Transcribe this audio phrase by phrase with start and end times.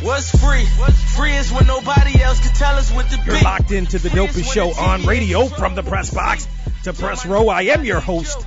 [0.00, 0.64] What's free?
[1.16, 3.44] Free is when nobody else can tell us what to You're be.
[3.44, 6.46] locked into the dopest show on radio from the press box
[6.84, 7.48] to press row.
[7.48, 8.46] I am your host,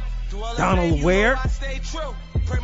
[0.56, 1.38] Donald Ware.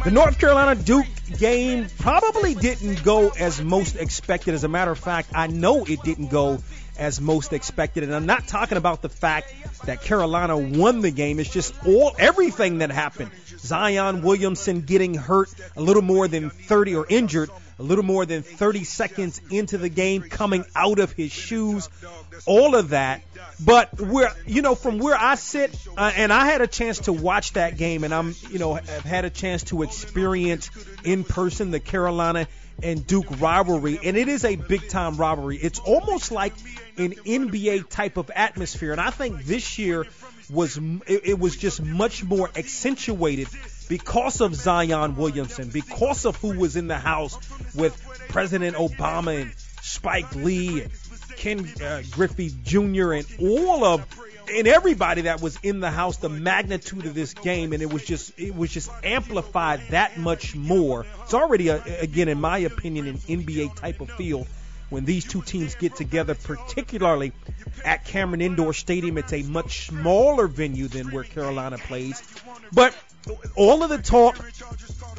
[0.06, 1.06] The North Carolina Duke
[1.38, 4.54] game probably didn't go as most expected.
[4.54, 6.60] As a matter of fact, I know it didn't go
[6.98, 8.04] as most expected.
[8.04, 9.54] And I'm not talking about the fact
[9.86, 11.40] that Carolina won the game.
[11.40, 13.32] It's just all everything that happened.
[13.60, 17.50] Zion Williamson getting hurt a little more than 30 or injured
[17.80, 21.90] a little more than 30 seconds into the game, coming out of his shoes,
[22.46, 23.22] all of that.
[23.64, 27.14] But where, you know, from where I sit, uh, and I had a chance to
[27.14, 30.70] watch that game, and I'm, you know, have had a chance to experience
[31.04, 32.48] in person the Carolina
[32.82, 35.58] and Duke rivalry, and it is a big time rivalry.
[35.58, 36.54] It's almost like
[36.98, 40.06] an NBA type of atmosphere, and I think this year
[40.50, 43.48] was it, it was just much more accentuated
[43.88, 47.38] because of Zion Williamson, because of who was in the house
[47.76, 48.00] with
[48.30, 50.92] President Obama and Spike Lee and
[51.38, 53.14] Ken uh, Griffey Jr.
[53.14, 54.06] and all of
[54.54, 58.06] and everybody that was in the house, the magnitude of this game, and it was
[58.06, 61.06] just it was just amplified that much more.
[61.24, 64.48] It's already a, again, in my opinion, an NBA type of feel
[64.90, 67.34] when these two teams get together, particularly
[67.84, 69.18] at Cameron Indoor Stadium.
[69.18, 72.22] It's a much smaller venue than where Carolina plays,
[72.72, 72.96] but
[73.56, 74.40] all of the talk,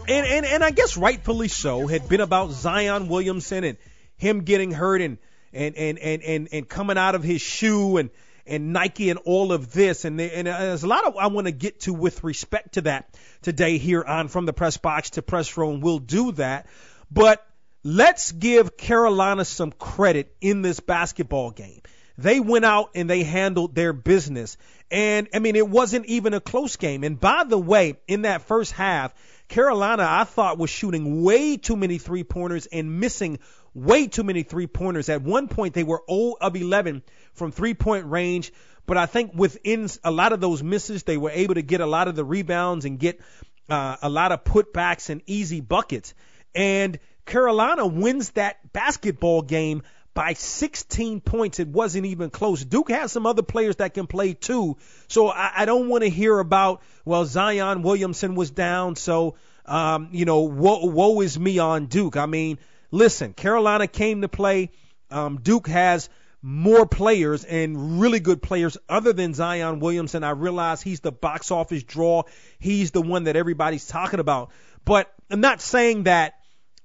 [0.09, 3.79] and, and, and I guess rightfully so, had been about Zion Williamson and
[4.17, 5.19] him getting hurt and,
[5.53, 8.11] and, and, and, and, and coming out of his shoe and,
[8.47, 10.05] and Nike and all of this.
[10.05, 13.15] And, and there's a lot of I want to get to with respect to that
[13.43, 15.71] today here on From the Press Box to Press Row.
[15.71, 16.67] we'll do that.
[17.11, 17.47] But
[17.83, 21.83] let's give Carolina some credit in this basketball game.
[22.19, 24.57] They went out and they handled their business.
[24.91, 27.05] And I mean, it wasn't even a close game.
[27.05, 29.15] And by the way, in that first half,
[29.47, 33.39] Carolina, I thought, was shooting way too many three pointers and missing
[33.73, 35.09] way too many three pointers.
[35.09, 37.03] At one point, they were 0 of 11
[37.35, 38.53] from three point range.
[38.85, 41.87] But I think within a lot of those misses, they were able to get a
[41.87, 43.21] lot of the rebounds and get
[43.69, 46.15] uh, a lot of putbacks and easy buckets.
[46.55, 49.83] And Carolina wins that basketball game
[50.19, 51.61] by 16 points.
[51.61, 52.65] It wasn't even close.
[52.65, 54.77] Duke has some other players that can play too.
[55.07, 58.97] So I, I don't want to hear about, well, Zion Williamson was down.
[58.97, 62.17] So, um, you know, woe, woe is me on Duke.
[62.17, 62.59] I mean,
[62.91, 64.73] listen, Carolina came to play.
[65.09, 66.09] Um, Duke has
[66.43, 70.25] more players and really good players other than Zion Williamson.
[70.25, 72.25] I realize he's the box office draw.
[72.59, 74.51] He's the one that everybody's talking about.
[74.85, 76.35] But I'm not saying that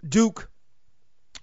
[0.07, 0.51] Duke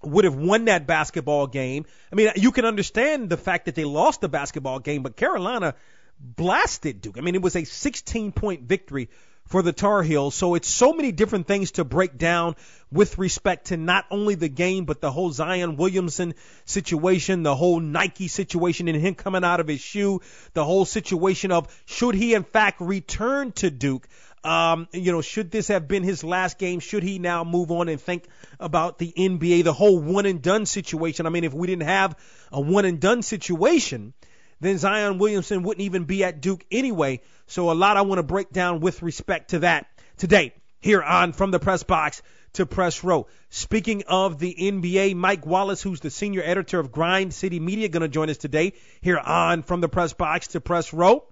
[0.03, 1.85] would have won that basketball game.
[2.11, 5.75] I mean, you can understand the fact that they lost the basketball game, but Carolina
[6.19, 7.17] blasted Duke.
[7.17, 9.09] I mean, it was a 16 point victory
[9.51, 10.33] for the Tar Heels.
[10.33, 12.55] So it's so many different things to break down
[12.91, 16.35] with respect to not only the game, but the whole Zion Williamson
[16.65, 20.21] situation, the whole Nike situation and him coming out of his shoe,
[20.53, 24.07] the whole situation of should he in fact return to Duke.
[24.43, 26.79] Um, you know, should this have been his last game?
[26.79, 28.25] Should he now move on and think
[28.59, 31.25] about the NBA, the whole one and done situation?
[31.25, 32.17] I mean, if we didn't have
[32.51, 34.13] a one and done situation,
[34.59, 37.21] then Zion Williamson wouldn't even be at Duke anyway.
[37.47, 41.33] So a lot I want to break down with respect to that today here on
[41.33, 42.21] From the Press Box
[42.53, 43.27] to Press Row.
[43.49, 48.01] Speaking of the NBA, Mike Wallace, who's the senior editor of Grind City Media, going
[48.01, 51.25] to join us today here on From the Press Box to Press Row.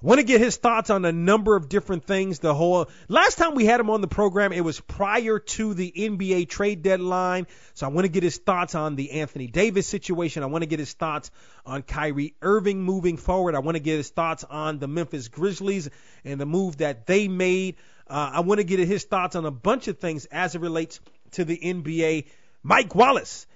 [0.00, 2.38] I want to get his thoughts on a number of different things.
[2.38, 5.90] The whole last time we had him on the program, it was prior to the
[5.90, 7.48] NBA trade deadline.
[7.74, 10.44] So I want to get his thoughts on the Anthony Davis situation.
[10.44, 11.32] I want to get his thoughts
[11.66, 13.56] on Kyrie Irving moving forward.
[13.56, 15.90] I want to get his thoughts on the Memphis Grizzlies
[16.24, 17.74] and the move that they made.
[18.08, 21.00] Uh, I want to get his thoughts on a bunch of things as it relates
[21.32, 22.26] to the NBA.
[22.62, 23.48] Mike Wallace,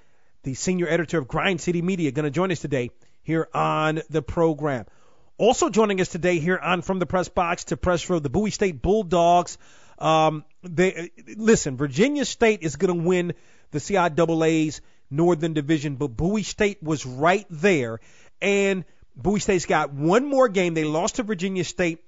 [0.43, 2.91] the senior editor of Grind City Media, going to join us today
[3.23, 4.87] here on the program.
[5.43, 8.53] Also joining us today here on From the Press Box to Press Row, the Bowie
[8.53, 9.59] State Bulldogs.
[9.99, 11.77] Um, they listen.
[11.77, 13.35] Virginia State is going to win
[13.73, 14.81] the CIAA's
[15.11, 17.99] Northern Division, but Bowie State was right there,
[18.41, 18.85] and
[19.17, 20.75] Bowie State's got one more game.
[20.75, 21.99] They lost to Virginia State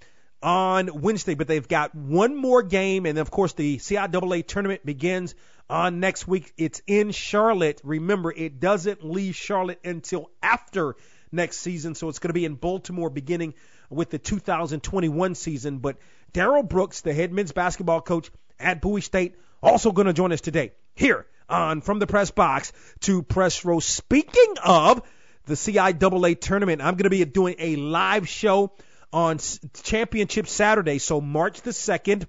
[0.41, 5.35] on Wednesday, but they've got one more game, and of course the CIAA tournament begins
[5.69, 6.53] on next week.
[6.57, 7.81] It's in Charlotte.
[7.83, 10.95] Remember, it doesn't leave Charlotte until after
[11.35, 13.55] next season, so it's going to be in Baltimore beginning
[13.91, 15.79] with the 2021 season.
[15.79, 15.97] But
[16.33, 20.41] Darrell Brooks, the head men's basketball coach at Bowie State, also going to join us
[20.41, 23.81] today here on From the Press Box to Press Row.
[23.81, 25.03] Speaking of
[25.47, 28.73] the CIAA tournament, I'm going to be doing a live show
[29.13, 29.39] on
[29.83, 32.27] Championship Saturday, so March the 2nd.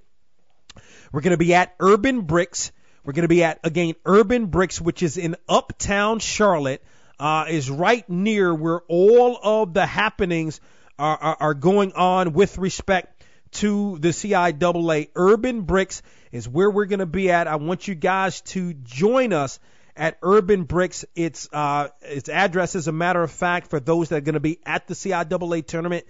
[1.11, 2.71] We're going to be at Urban Bricks.
[3.03, 6.83] We're going to be at, again, Urban Bricks, which is in Uptown Charlotte,
[7.19, 10.59] uh, is right near where all of the happenings
[10.97, 15.09] are, are, are going on with respect to the CIAA.
[15.15, 16.01] Urban Bricks
[16.31, 17.47] is where we're going to be at.
[17.47, 19.59] I want you guys to join us
[19.95, 21.05] at Urban Bricks.
[21.15, 24.39] Its uh, its address, as a matter of fact, for those that are going to
[24.39, 26.05] be at the CIAA tournament,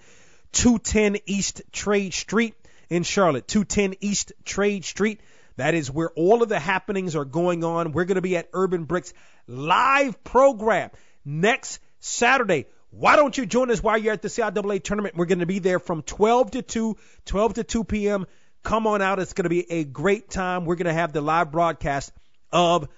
[0.52, 2.54] 210 East Trade Street
[2.88, 3.46] in Charlotte.
[3.46, 5.20] 210 East Trade Street.
[5.56, 7.92] That is where all of the happenings are going on.
[7.92, 9.12] We're going to be at Urban Bricks
[9.46, 10.90] live program
[11.24, 12.66] next Saturday.
[12.90, 15.16] Why don't you join us while you're at the CIAA tournament?
[15.16, 18.26] We're going to be there from 12 to 2, 12 to 2 p.m.
[18.62, 19.18] Come on out.
[19.18, 20.64] It's going to be a great time.
[20.64, 22.12] We're going to have the live broadcast
[22.52, 22.88] of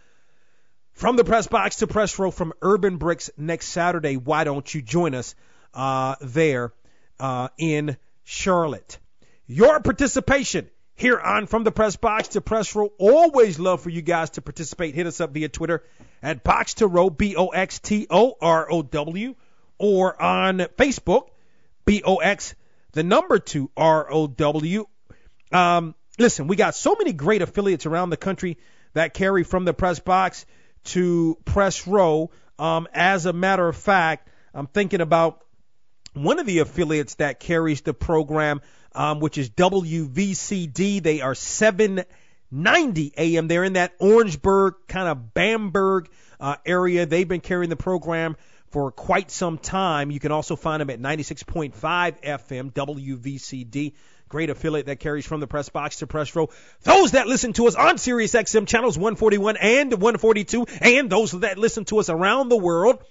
[0.93, 4.17] from the press box to press row from Urban Bricks next Saturday.
[4.17, 5.35] Why don't you join us
[5.75, 6.73] uh, there
[7.21, 8.99] uh, in Charlotte?
[9.47, 12.93] Your participation here on From the Press Box to Press Row.
[12.99, 14.97] Always love for you guys to participate.
[14.97, 15.85] Hit us up via Twitter
[16.23, 19.37] at Box to Row, B O X T O R O W,
[19.79, 21.29] or on Facebook,
[21.85, 22.57] B O X,
[22.93, 24.87] the number two R O W.
[25.53, 28.59] Um, listen, we got so many great affiliates around the country
[28.95, 30.47] that carry from the press box
[30.85, 32.33] to press row.
[32.59, 35.45] Um, as a matter of fact, I'm thinking about
[36.23, 38.61] one of the affiliates that carries the program
[38.99, 41.03] um, which is WVCD.
[41.03, 43.49] They are 790 AM.
[43.49, 46.09] They're in that Orangeburg, kind of Bamberg
[46.41, 47.07] uh, area.
[47.07, 48.37] They've been carrying the program
[48.71, 50.11] for quite some time.
[50.11, 53.95] You can also find them at 96.5 FM, WVCD.
[54.29, 56.51] Great affiliate that carries from the press box to press row.
[56.83, 61.57] Those that listen to us on Sirius XM channels 141 and 142, and those that
[61.57, 63.03] listen to us around the world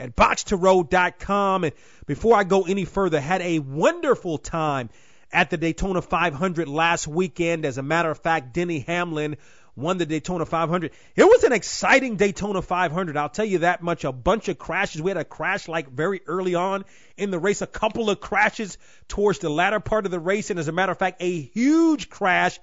[0.00, 1.64] at boxtorow.com.
[1.64, 1.72] And
[2.06, 4.90] before I go any further, had a wonderful time
[5.32, 7.64] at the Daytona 500 last weekend.
[7.64, 9.36] As a matter of fact, Denny Hamlin
[9.76, 10.90] won the Daytona 500.
[11.14, 13.16] It was an exciting Daytona 500.
[13.16, 14.04] I'll tell you that much.
[14.04, 15.00] A bunch of crashes.
[15.00, 16.84] We had a crash like very early on
[17.16, 20.58] in the race, a couple of crashes towards the latter part of the race, and
[20.58, 22.58] as a matter of fact, a huge crash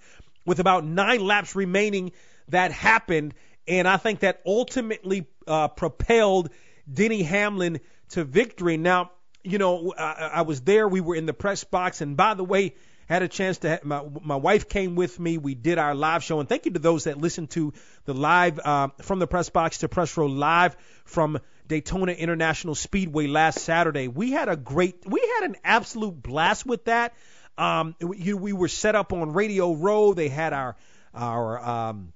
[0.45, 2.12] with about nine laps remaining
[2.50, 3.33] that happened.
[3.68, 6.50] And I think that ultimately uh, propelled
[6.92, 7.80] Denny Hamlin
[8.10, 8.78] to victory.
[8.78, 9.12] Now,
[9.44, 10.88] you know, I, I was there.
[10.88, 12.75] We were in the press box, and by the way,
[13.07, 13.69] had a chance to.
[13.69, 15.38] Have, my my wife came with me.
[15.38, 17.74] We did our live show, and thank you to those that listened to
[18.06, 20.75] the live uh, from the press box to press row live
[21.06, 24.07] from Daytona International Speedway last Saturday.
[24.07, 27.13] We had a great, we had an absolute blast with that.
[27.57, 30.14] Um, we, we were set up on Radio Row.
[30.14, 30.76] They had our
[31.14, 32.14] our um,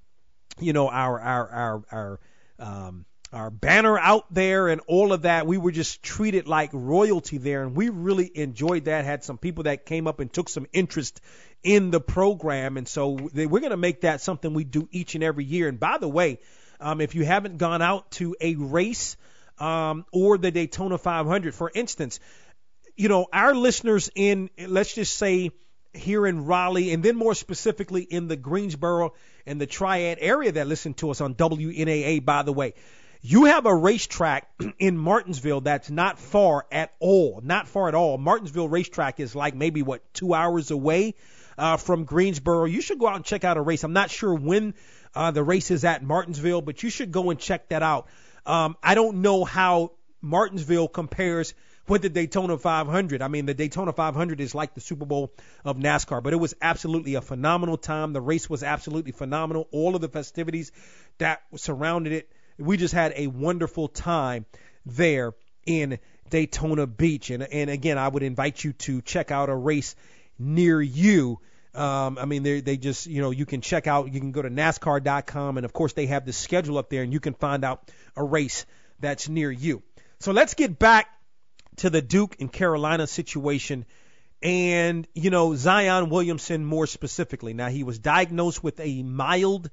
[0.60, 2.20] you know our our our our
[2.60, 5.48] um, our banner out there and all of that.
[5.48, 9.06] We were just treated like royalty there, and we really enjoyed that.
[9.06, 11.22] Had some people that came up and took some interest
[11.64, 15.16] in the program, and so they, we're going to make that something we do each
[15.16, 15.68] and every year.
[15.68, 16.40] And by the way,
[16.80, 19.16] um, if you haven't gone out to a race
[19.60, 22.20] um, or the Daytona 500, for instance,
[22.98, 25.52] you know our listeners in let's just say
[25.94, 29.14] here in Raleigh, and then more specifically in the Greensboro
[29.46, 32.74] and the Triad area that listen to us on WNAA, by the way.
[33.24, 34.50] You have a racetrack
[34.80, 38.18] in Martinsville that's not far at all, not far at all.
[38.18, 41.14] Martinsville racetrack is like maybe what two hours away
[41.56, 42.66] uh, from Greensboro.
[42.66, 43.84] You should go out and check out a race.
[43.84, 44.74] I'm not sure when
[45.14, 48.08] uh, the race is at Martinsville, but you should go and check that out.
[48.46, 51.54] Um, I don't know how Martinsville compares
[51.88, 53.22] with the Daytona 500.
[53.22, 55.32] I mean, the Daytona 500 is like the Super Bowl
[55.64, 58.14] of NASCAR, but it was absolutely a phenomenal time.
[58.14, 59.68] The race was absolutely phenomenal.
[59.72, 60.72] All of the festivities
[61.20, 62.32] that surrounded it
[62.62, 64.46] we just had a wonderful time
[64.86, 65.34] there
[65.66, 66.00] in
[66.30, 67.30] Daytona Beach.
[67.30, 69.96] And, and again, I would invite you to check out a race
[70.40, 71.40] near you.
[71.74, 74.42] Um, I mean, they they just you know you can check out you can go
[74.42, 77.64] to NASCAR.com and of course they have the schedule up there and you can find
[77.64, 78.66] out a race
[79.00, 79.82] that's near you.
[80.20, 81.08] So let's get back
[81.78, 83.86] to the Duke and Carolina situation
[84.42, 87.54] and, you know, Zion Williamson more specifically.
[87.54, 89.70] Now, he was diagnosed with a mild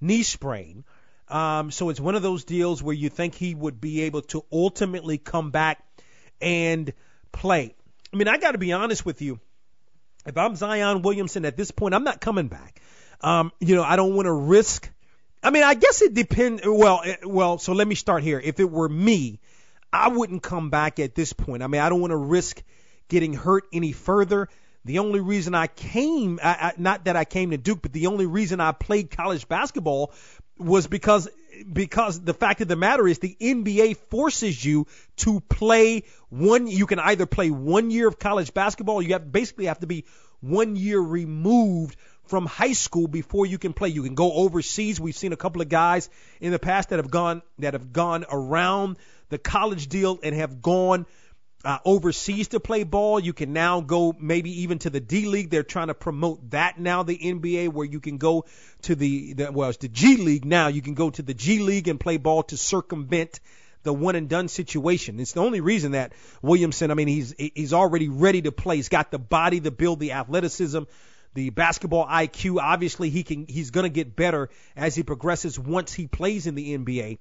[0.00, 0.84] knee sprain.
[1.28, 4.44] Um, so it's one of those deals where you think he would be able to
[4.52, 5.82] ultimately come back
[6.40, 6.92] and
[7.32, 7.74] play.
[8.12, 9.40] I mean, I got to be honest with you.
[10.24, 12.80] If I'm Zion Williamson at this point, I'm not coming back.
[13.20, 14.90] Um, you know, I don't want to risk.
[15.42, 16.62] I mean, I guess it depends.
[16.64, 18.40] Well, eh, well, so let me start here.
[18.42, 19.40] If it were me,
[19.92, 21.62] I wouldn't come back at this point.
[21.62, 22.62] I mean, I don't want to risk
[23.08, 24.48] getting hurt any further.
[24.84, 28.06] The only reason I came, I, I, not that I came to Duke, but the
[28.06, 30.12] only reason I played college basketball
[30.58, 31.28] was because
[31.72, 34.86] because the fact of the matter is the NBA forces you
[35.16, 36.66] to play one.
[36.66, 39.86] You can either play one year of college basketball, or you have basically have to
[39.86, 40.04] be
[40.40, 41.96] one year removed
[42.26, 43.88] from high school before you can play.
[43.88, 45.00] You can go overseas.
[45.00, 46.10] We've seen a couple of guys
[46.40, 48.96] in the past that have gone that have gone around
[49.28, 51.06] the college deal and have gone
[51.66, 53.18] uh, overseas to play ball.
[53.18, 55.50] You can now go maybe even to the D League.
[55.50, 58.44] They're trying to promote that now, the NBA, where you can go
[58.82, 60.68] to the, the well, it's the G League now.
[60.68, 63.40] You can go to the G League and play ball to circumvent
[63.82, 65.18] the one and done situation.
[65.18, 68.76] It's the only reason that Williamson, I mean, he's he's already ready to play.
[68.76, 70.84] He's got the body, the build, the athleticism,
[71.34, 72.60] the basketball IQ.
[72.60, 76.54] Obviously, he can he's going to get better as he progresses once he plays in
[76.54, 77.18] the NBA.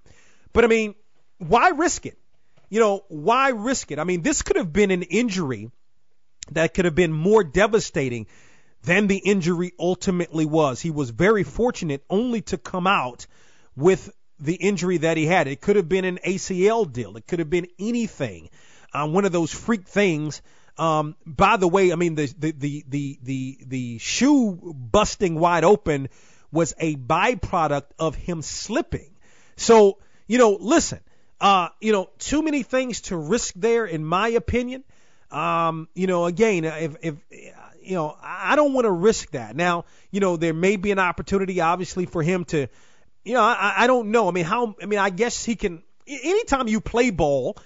[0.54, 0.94] But I mean,
[1.40, 2.20] why risk it?
[2.75, 4.00] You know, why risk it?
[4.00, 5.72] I mean, this could have been an injury
[6.51, 8.27] that could have been more devastating
[8.84, 10.82] than the injury ultimately was.
[10.82, 13.27] He was very fortunate only to come out
[13.77, 15.48] with the injury that he had.
[15.48, 17.15] It could have been an ACL deal.
[17.15, 18.50] It could have been anything.
[18.94, 20.41] Um, one of those freak things.
[20.77, 25.63] Um, by the way, I mean the the the the the, the shoe busting wide
[25.63, 26.10] open
[26.51, 29.15] was a byproduct of him slipping.
[29.55, 31.00] So you know, listen.
[31.39, 34.84] Uh, you know, too many things to risk there, in my opinion.
[35.32, 37.15] Um, you know, again, if, if
[37.82, 39.56] you know, I don't want to risk that.
[39.56, 42.68] Now, you know, there may be an opportunity, obviously, for him to,
[43.24, 44.27] you know, I, I don't know.
[44.27, 44.75] I mean, how?
[44.82, 45.84] I mean, I guess he can.
[46.08, 47.58] Anytime you play ball,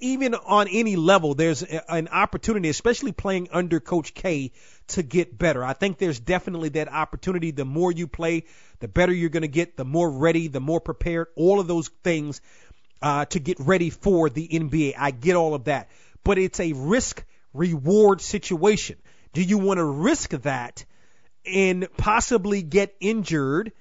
[0.00, 4.52] even on any level, there's an opportunity, especially playing under Coach K,
[4.88, 5.64] to get better.
[5.64, 7.50] I think there's definitely that opportunity.
[7.50, 8.44] The more you play,
[8.78, 11.88] the better you're going to get, the more ready, the more prepared, all of those
[12.04, 12.40] things
[13.02, 14.94] uh, to get ready for the NBA.
[14.98, 15.90] I get all of that,
[16.22, 18.96] but it's a risk reward situation.
[19.32, 20.84] Do you want to risk that
[21.44, 23.72] and possibly get injured?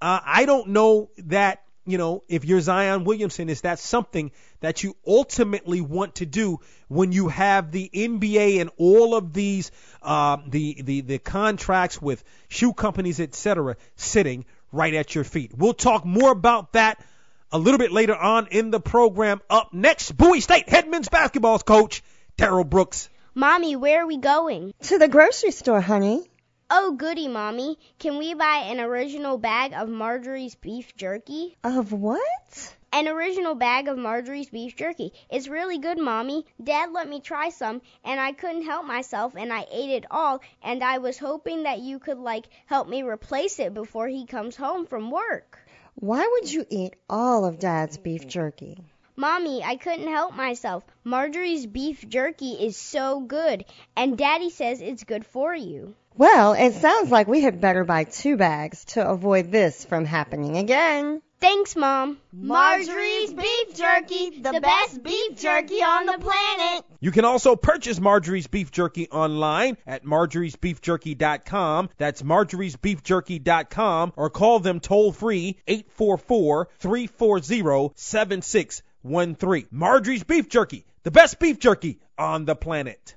[0.00, 4.84] Uh, I don't know that you know, if you're Zion Williamson, is that something that
[4.84, 9.72] you ultimately want to do when you have the NBA and all of these,
[10.02, 15.52] uh, the, the, the contracts with shoe companies, et cetera, sitting right at your feet?
[15.56, 17.04] We'll talk more about that
[17.52, 19.40] a little bit later on in the program.
[19.50, 22.02] Up next, Bowie State head men's basketball coach
[22.36, 23.08] Darrell Brooks.
[23.34, 24.74] Mommy, where are we going?
[24.82, 26.28] To the grocery store, honey.
[26.72, 27.78] Oh, goody, Mommy.
[27.98, 31.56] Can we buy an original bag of Marjorie's beef jerky?
[31.64, 32.74] Of what?
[32.92, 35.12] An original bag of Marjorie's beef jerky.
[35.30, 36.44] It's really good, Mommy.
[36.62, 40.40] Dad let me try some, and I couldn't help myself, and I ate it all,
[40.62, 44.56] and I was hoping that you could, like, help me replace it before he comes
[44.56, 45.59] home from work.
[46.00, 48.78] Why would you eat all of Dad's beef jerky?
[49.16, 50.82] Mommy, I couldn't help myself.
[51.04, 55.94] Marjorie's beef jerky is so good, and Daddy says it's good for you.
[56.16, 60.56] Well, it sounds like we had better buy two bags to avoid this from happening
[60.56, 61.20] again.
[61.40, 62.18] Thanks, Mom.
[62.34, 66.84] Marjorie's Beef Jerky, the best beef jerky on the planet.
[67.00, 71.88] You can also purchase Marjorie's Beef Jerky online at marjoriesbeefjerky.com.
[71.96, 79.66] That's marjoriesbeefjerky.com or call them toll free 844 340 7613.
[79.70, 83.16] Marjorie's Beef Jerky, the best beef jerky on the planet.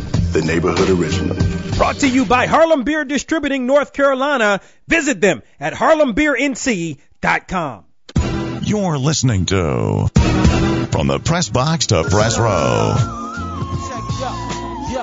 [0.31, 1.35] the neighborhood original.
[1.77, 4.61] Brought to you by Harlem Beer Distributing North Carolina.
[4.87, 7.85] Visit them at harlembeernc.com.
[8.63, 10.07] You're listening to
[10.91, 12.95] From the Press Box to Press Row.
[13.89, 14.91] Check it out.
[14.91, 15.01] Yo,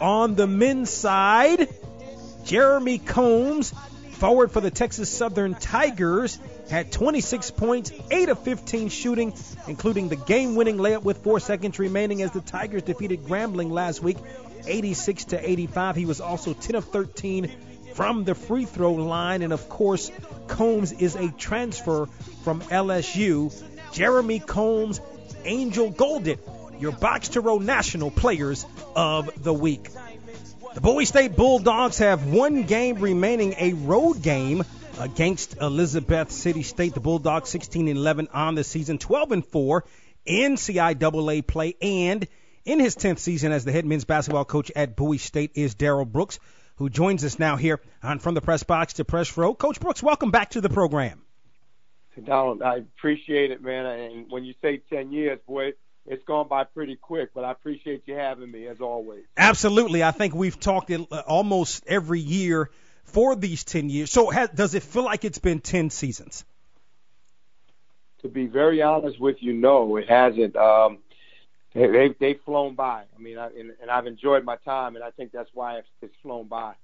[0.00, 1.68] On the men's side,
[2.44, 3.72] Jeremy Combs,
[4.12, 6.38] forward for the Texas Southern Tigers,
[6.70, 9.34] had 26 points, 8 of 15 shooting,
[9.68, 14.16] including the game-winning layup with 4 seconds remaining as the Tigers defeated Grambling last week,
[14.66, 15.96] 86 to 85.
[15.96, 17.54] He was also 10 of 13
[17.94, 20.10] from the free throw line, and of course,
[20.48, 22.06] Combs is a transfer
[22.42, 23.52] from LSU.
[23.96, 25.00] Jeremy Combs,
[25.46, 26.38] Angel Golden,
[26.78, 29.88] your Box to Row National Players of the Week.
[30.74, 34.64] The Bowie State Bulldogs have one game remaining, a road game
[35.00, 36.92] against Elizabeth City State.
[36.92, 39.84] The Bulldogs 16 and 11 on the season, 12 and 4
[40.26, 42.28] in CIAA play, and
[42.66, 46.04] in his 10th season as the head men's basketball coach at Bowie State is Darrell
[46.04, 46.38] Brooks,
[46.74, 49.54] who joins us now here on From the Press Box to Press Row.
[49.54, 51.22] Coach Brooks, welcome back to the program.
[52.24, 53.86] Donald, I appreciate it, man.
[53.86, 55.72] And when you say 10 years, boy,
[56.06, 59.24] it's gone by pretty quick, but I appreciate you having me as always.
[59.36, 60.02] Absolutely.
[60.02, 60.90] I think we've talked
[61.26, 62.70] almost every year
[63.04, 64.10] for these 10 years.
[64.10, 66.44] So has, does it feel like it's been 10 seasons?
[68.22, 70.56] To be very honest with you, no, it hasn't.
[70.56, 70.98] Um,
[71.74, 73.02] they, they've flown by.
[73.14, 75.88] I mean, I, and, and I've enjoyed my time, and I think that's why it's,
[76.02, 76.74] it's flown by.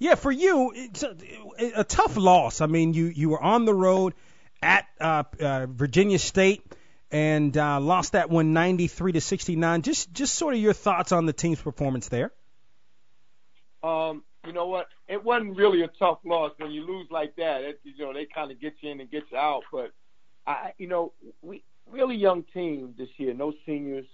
[0.00, 1.14] Yeah, for you, it's a,
[1.76, 2.62] a tough loss.
[2.62, 4.14] I mean, you you were on the road
[4.62, 6.64] at uh, uh, Virginia State
[7.10, 9.82] and uh, lost that one 93 to 69.
[9.82, 12.32] Just just sort of your thoughts on the team's performance there.
[13.82, 14.88] Um, you know what?
[15.06, 17.60] It wasn't really a tough loss when you lose like that.
[17.60, 19.64] It, you know, they kind of get you in and get you out.
[19.70, 19.92] But
[20.46, 24.06] I, you know, we really young team this year, no seniors,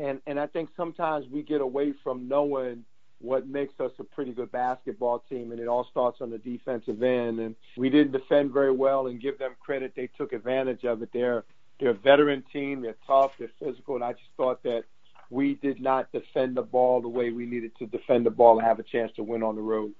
[0.00, 2.84] and and I think sometimes we get away from knowing
[3.20, 7.02] what makes us a pretty good basketball team, and it all starts on the defensive
[7.02, 7.40] end.
[7.40, 9.92] And we didn't defend very well, and give them credit.
[9.96, 11.10] They took advantage of it.
[11.12, 11.44] They're
[11.80, 12.82] they're a veteran team.
[12.82, 13.32] They're tough.
[13.38, 14.84] They're physical, and I just thought that
[15.30, 18.66] we did not defend the ball the way we needed to defend the ball and
[18.66, 19.94] have a chance to win on the road.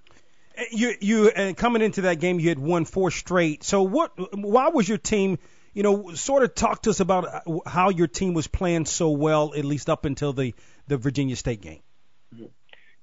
[0.70, 3.64] You you uh, coming into that game, you had won four straight.
[3.64, 4.12] So what?
[4.36, 5.38] Why was your team?
[5.72, 9.52] You know, sort of talk to us about how your team was playing so well,
[9.56, 10.54] at least up until the
[10.86, 11.80] the Virginia State game.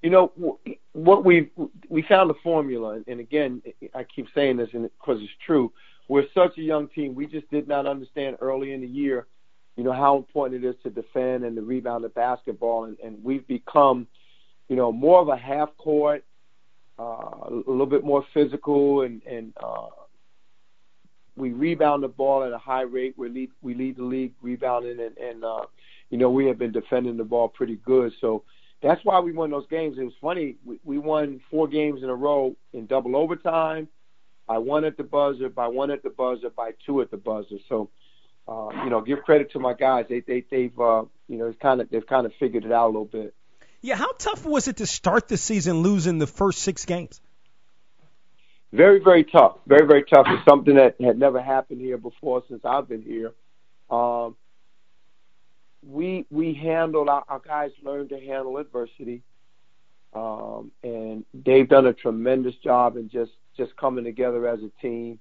[0.02, 0.58] You know
[0.94, 1.52] what we
[1.90, 3.62] we found a formula, and again,
[3.94, 5.72] I keep saying this because it's true.
[6.08, 7.16] We're such a young team.
[7.16, 9.28] We just did not understand early in the year
[9.76, 12.86] you know, how important it is to defend and to rebound the basketball.
[12.86, 14.08] And, and we've become,
[14.68, 16.24] you know, more of a half court,
[17.00, 17.04] uh,
[17.48, 19.88] a little bit more physical, and, and uh,
[21.36, 23.16] we rebound the ball at a high rate.
[23.18, 25.66] We lead, we lead the league rebounding, and, and uh,
[26.10, 28.12] you know, we have been defending the ball pretty good.
[28.20, 28.44] So
[28.82, 29.98] that's why we won those games.
[29.98, 30.56] It was funny.
[30.66, 33.88] We, we won four games in a row in double overtime,
[34.48, 37.58] by one at the buzzer, by one at the buzzer, by two at the buzzer.
[37.70, 37.90] So
[38.48, 40.06] uh, you know, give credit to my guys.
[40.10, 42.88] They they they've uh, you know, kind of they've kind of figured it out a
[42.88, 43.34] little bit.
[43.82, 47.22] Yeah, how tough was it to start the season losing the first six games?
[48.74, 49.58] Very very tough.
[49.68, 50.26] Very very tough.
[50.30, 53.32] It's something that had never happened here before since I've been here.
[53.90, 54.36] Um,
[55.86, 59.24] we we handled our, our guys learned to handle adversity,
[60.14, 65.20] um, and they've done a tremendous job in just just coming together as a team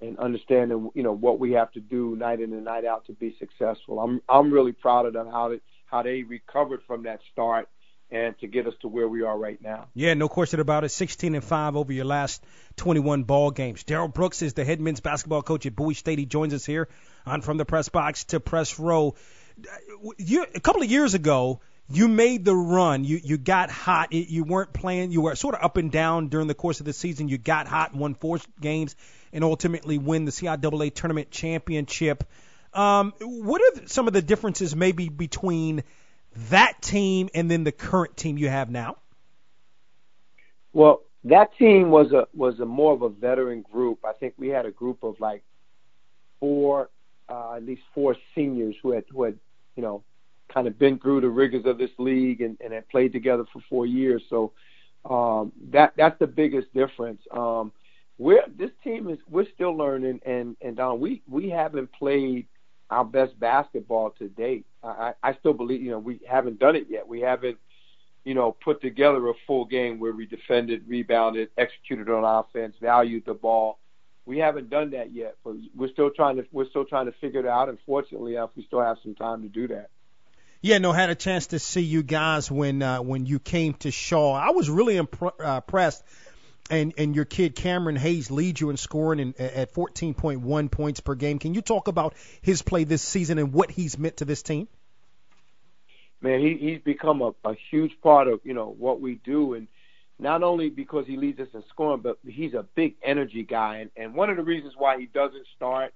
[0.00, 3.12] and understanding you know what we have to do night in and night out to
[3.12, 4.00] be successful.
[4.00, 7.68] I'm I'm really proud of them how they how they recovered from that start
[8.12, 9.86] and to get us to where we are right now.
[9.94, 10.88] Yeah, no question about it.
[10.88, 12.44] 16 and 5 over your last
[12.76, 13.84] 21 ball games.
[13.84, 16.18] Darrell Brooks is the head men's basketball coach at Bowie State.
[16.18, 16.88] He joins us here
[17.24, 19.14] on From the Press Box to Press Row.
[20.18, 23.04] You, a couple of years ago, you made the run.
[23.04, 24.12] You you got hot.
[24.12, 25.10] You weren't playing.
[25.10, 27.28] You were sort of up and down during the course of the season.
[27.28, 28.94] You got hot, won four games
[29.32, 32.24] and ultimately win the CIAA tournament championship.
[32.72, 35.82] Um, what are some of the differences maybe between
[36.50, 38.96] that team and then the current team you have now?
[40.72, 44.04] Well, that team was a was a more of a veteran group.
[44.04, 45.42] I think we had a group of like
[46.38, 46.90] four,
[47.30, 49.38] uh, at least four seniors who had who had
[49.76, 50.02] you know
[50.52, 53.62] kind of been through the rigors of this league and, and have played together for
[53.68, 54.22] four years.
[54.28, 54.52] So
[55.08, 57.22] um, that that's the biggest difference.
[57.30, 57.72] Um,
[58.18, 62.46] we're this team is we're still learning, and and Don, we we haven't played
[62.90, 64.66] our best basketball to date.
[64.82, 67.06] I, I still believe you know we haven't done it yet.
[67.06, 67.56] We haven't
[68.24, 73.24] you know put together a full game where we defended, rebounded, executed on offense, valued
[73.24, 73.78] the ball.
[74.26, 77.40] We haven't done that yet, but we're still trying to we're still trying to figure
[77.40, 77.68] it out.
[77.68, 79.90] Unfortunately, fortunately, enough, we still have some time to do that.
[80.62, 83.90] Yeah, no, had a chance to see you guys when uh, when you came to
[83.90, 84.34] Shaw.
[84.34, 86.04] I was really impr- uh, impressed.
[86.70, 91.16] And and your kid Cameron Hayes leads you in scoring in, at 14.1 points per
[91.16, 91.40] game.
[91.40, 94.68] Can you talk about his play this season and what he's meant to this team?
[96.20, 99.66] Man, he he's become a, a huge part of you know what we do, and
[100.20, 103.78] not only because he leads us in scoring, but he's a big energy guy.
[103.78, 105.94] And, and one of the reasons why he doesn't start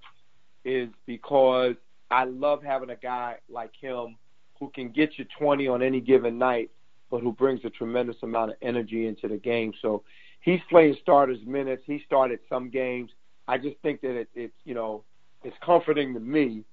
[0.63, 1.75] is because
[2.09, 4.17] I love having a guy like him
[4.59, 6.71] who can get you 20 on any given night,
[7.11, 9.73] but who brings a tremendous amount of energy into the game.
[9.81, 10.03] So
[10.41, 11.83] he's playing starters minutes.
[11.85, 13.11] He started some games.
[13.47, 15.03] I just think that it, it's you know
[15.43, 16.63] it's comforting to me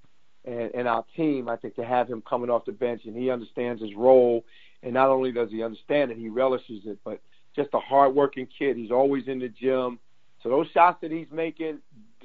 [0.45, 1.49] and, and our team.
[1.49, 4.45] I think to have him coming off the bench and he understands his role,
[4.83, 6.99] and not only does he understand it, he relishes it.
[7.05, 7.21] But
[7.55, 8.77] just a hardworking kid.
[8.77, 9.99] He's always in the gym.
[10.43, 11.79] So those shots that he's making,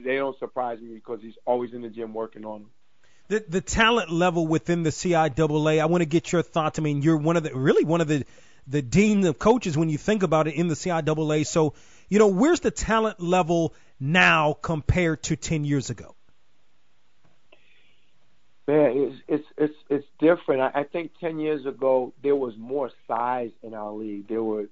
[0.04, 2.70] they don't surprise me because he's always in the gym working on them
[3.28, 5.82] the the talent level within the CIAA.
[5.82, 6.80] I want to get your thoughts.
[6.80, 8.26] I mean, you're one of the really one of the
[8.68, 11.46] the dean of coaches when you think about it in the CIAA.
[11.46, 11.74] So,
[12.10, 16.16] you know, where's the talent level now compared to 10 years ago?
[18.68, 20.62] Man, it's it's it's, it's different.
[20.62, 24.28] I, I think 10 years ago there was more size in our league.
[24.28, 24.66] There were,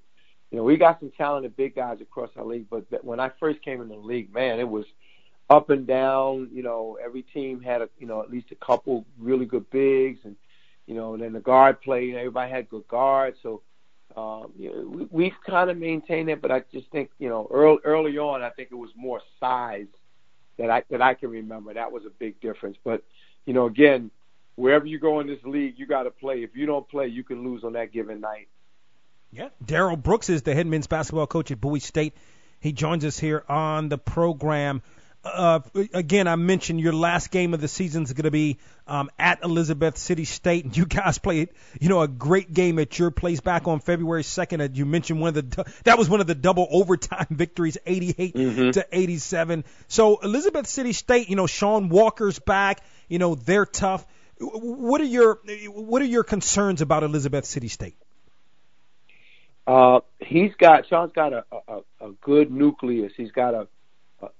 [0.55, 3.61] you know, we got some talented big guys across our league, but when I first
[3.61, 4.85] came in the league, man, it was
[5.49, 6.47] up and down.
[6.53, 10.19] You know, every team had a you know at least a couple really good bigs,
[10.23, 10.37] and
[10.87, 12.15] you know, and then the guard play.
[12.15, 13.63] Everybody had good guards, so.
[14.15, 17.49] Um, you know, we, we've kind of maintained it, but I just think you know
[17.51, 19.87] early early on, I think it was more size
[20.57, 21.73] that I that I can remember.
[21.73, 22.77] That was a big difference.
[22.81, 23.03] But
[23.45, 24.09] you know, again,
[24.55, 26.43] wherever you go in this league, you got to play.
[26.43, 28.47] If you don't play, you can lose on that given night.
[29.35, 32.13] Yeah, Darrell Brooks is the head men's basketball coach at Bowie State.
[32.59, 34.81] He joins us here on the program
[35.25, 35.59] uh,
[35.93, 39.43] again, I mentioned your last game of the season is going to be um, at
[39.43, 41.49] Elizabeth City State, and you guys played,
[41.81, 44.75] you know, a great game at your place back on February 2nd.
[44.75, 48.71] You mentioned one of the that was one of the double overtime victories, 88 mm-hmm.
[48.71, 49.65] to 87.
[49.87, 52.81] So Elizabeth City State, you know, Shawn Walker's back.
[53.07, 54.05] You know, they're tough.
[54.39, 57.95] What are your what are your concerns about Elizabeth City State?
[59.67, 63.11] Uh, he's got Shawn's got a, a, a good nucleus.
[63.17, 63.67] He's got a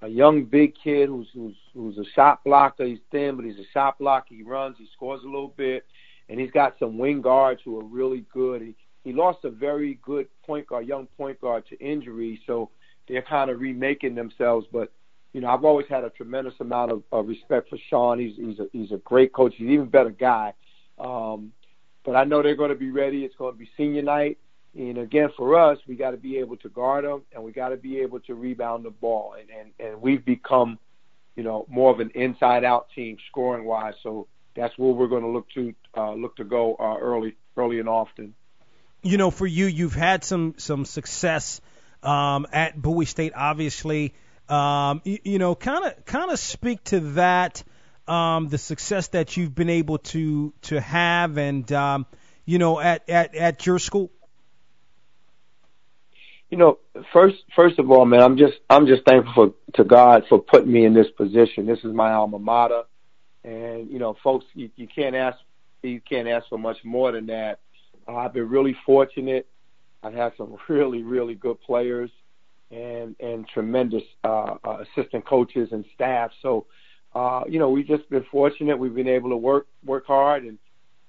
[0.02, 2.84] a, young big kid who's who's who's a shot blocker.
[2.84, 4.34] He's thin, but he's a shot blocker.
[4.34, 5.84] He runs, he scores a little bit,
[6.28, 8.62] and he's got some wing guards who are really good.
[8.62, 12.70] He he lost a very good point guard, young point guard to injury, so
[13.08, 14.66] they're kind of remaking themselves.
[14.72, 14.92] But
[15.32, 18.18] you know, I've always had a tremendous amount of, of respect for Sean.
[18.18, 19.54] He's he's a he's a great coach.
[19.56, 20.54] He's an even better guy.
[20.98, 21.52] Um,
[22.04, 23.24] but I know they're going to be ready.
[23.24, 24.38] It's going to be senior night.
[24.76, 27.70] And again, for us, we got to be able to guard them, and we got
[27.70, 29.34] to be able to rebound the ball.
[29.38, 30.78] And, and and we've become,
[31.34, 33.94] you know, more of an inside-out team scoring wise.
[34.02, 37.80] So that's where we're going to look to uh, look to go uh, early, early
[37.80, 38.34] and often.
[39.02, 41.62] You know, for you, you've had some some success
[42.02, 44.12] um, at Bowie State, obviously.
[44.48, 47.64] Um, you, you know, kind of kind of speak to that,
[48.06, 52.06] um, the success that you've been able to to have, and um,
[52.44, 54.10] you know, at at at your school.
[56.50, 56.78] You know,
[57.12, 60.72] first first of all, man, I'm just I'm just thankful for, to God for putting
[60.72, 61.66] me in this position.
[61.66, 62.82] This is my alma mater,
[63.42, 65.38] and you know, folks, you, you can't ask
[65.82, 67.60] you can't ask for much more than that.
[68.06, 69.48] Uh, I've been really fortunate.
[70.02, 72.10] I've had some really really good players
[72.70, 76.30] and and tremendous uh, uh, assistant coaches and staff.
[76.42, 76.66] So,
[77.14, 78.78] uh, you know, we've just been fortunate.
[78.78, 80.58] We've been able to work work hard and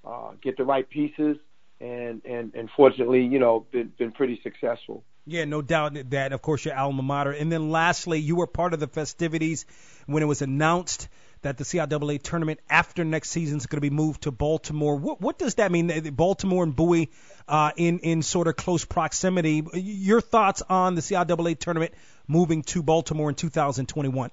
[0.06, 1.38] uh, get the right pieces,
[1.80, 5.04] and and and fortunately, you know, been been pretty successful.
[5.30, 7.32] Yeah, no doubt that, of course, your alma mater.
[7.32, 9.66] And then lastly, you were part of the festivities
[10.06, 11.10] when it was announced
[11.42, 14.96] that the CIAA tournament after next season is going to be moved to Baltimore.
[14.96, 15.92] What, what does that mean?
[16.16, 17.10] Baltimore and Bowie
[17.46, 19.64] uh, in in sort of close proximity.
[19.74, 21.94] Your thoughts on the CIAA tournament
[22.26, 24.32] moving to Baltimore in 2021?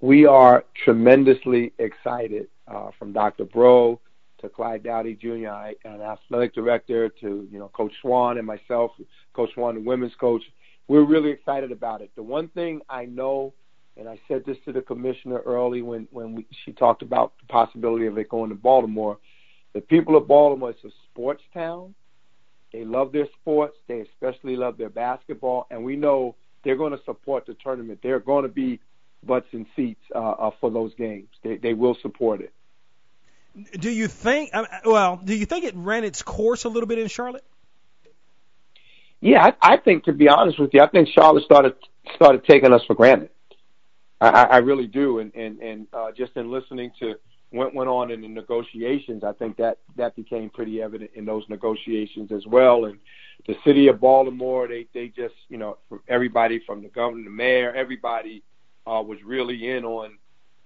[0.00, 3.46] We are tremendously excited uh, from Dr.
[3.46, 3.98] Breaux
[4.40, 8.92] to Clyde Doughty Jr., an athletic director, to you know Coach Swan and myself,
[9.34, 10.42] Coach Swan, the women's coach.
[10.86, 12.10] We're really excited about it.
[12.16, 13.52] The one thing I know,
[13.96, 17.46] and I said this to the commissioner early when when we, she talked about the
[17.52, 19.18] possibility of it going to Baltimore.
[19.74, 21.94] the people of Baltimore is a sports town.
[22.72, 23.76] They love their sports.
[23.86, 28.00] They especially love their basketball, and we know they're going to support the tournament.
[28.02, 28.80] They're going to be
[29.24, 31.28] butts and seats uh, uh, for those games.
[31.42, 32.52] They, they will support it.
[33.78, 34.50] Do you think?
[34.84, 37.44] Well, do you think it ran its course a little bit in Charlotte?
[39.20, 41.74] Yeah, I, I think to be honest with you, I think Charlotte started
[42.14, 43.30] started taking us for granted.
[44.20, 47.14] I, I really do, and and and uh, just in listening to
[47.50, 51.44] what went on in the negotiations, I think that that became pretty evident in those
[51.48, 52.84] negotiations as well.
[52.84, 52.98] And
[53.46, 57.72] the city of Baltimore, they they just you know everybody from the governor, the mayor,
[57.74, 58.42] everybody
[58.86, 60.18] uh, was really in on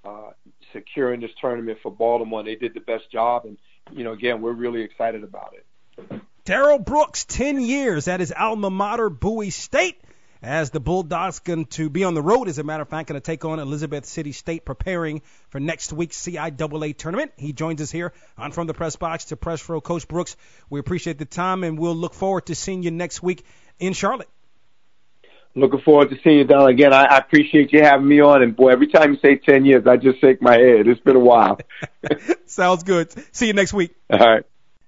[0.05, 0.31] uh,
[0.72, 2.42] securing this tournament for Baltimore.
[2.42, 3.58] They did the best job, and
[3.90, 6.20] you know again we're really excited about it.
[6.44, 10.00] Darrell Brooks, 10 years at his alma mater, Bowie State,
[10.42, 13.20] as the Bulldogs going to be on the road, as a matter of fact, going
[13.20, 17.30] to take on Elizabeth City State, preparing for next week's CIAA tournament.
[17.37, 19.80] He joins us here on From the Press Box to Press Row.
[19.80, 20.37] Coach Brooks,
[20.68, 23.44] we appreciate the time, and we'll look forward to seeing you next week
[23.78, 24.28] in Charlotte.
[25.54, 26.68] Looking forward to seeing you, Don.
[26.68, 28.42] Again, I, I appreciate you having me on.
[28.42, 30.88] And boy, every time you say 10 years, I just shake my head.
[30.88, 31.58] It's been a while.
[32.46, 33.12] Sounds good.
[33.34, 33.94] See you next week.
[34.10, 34.44] All right.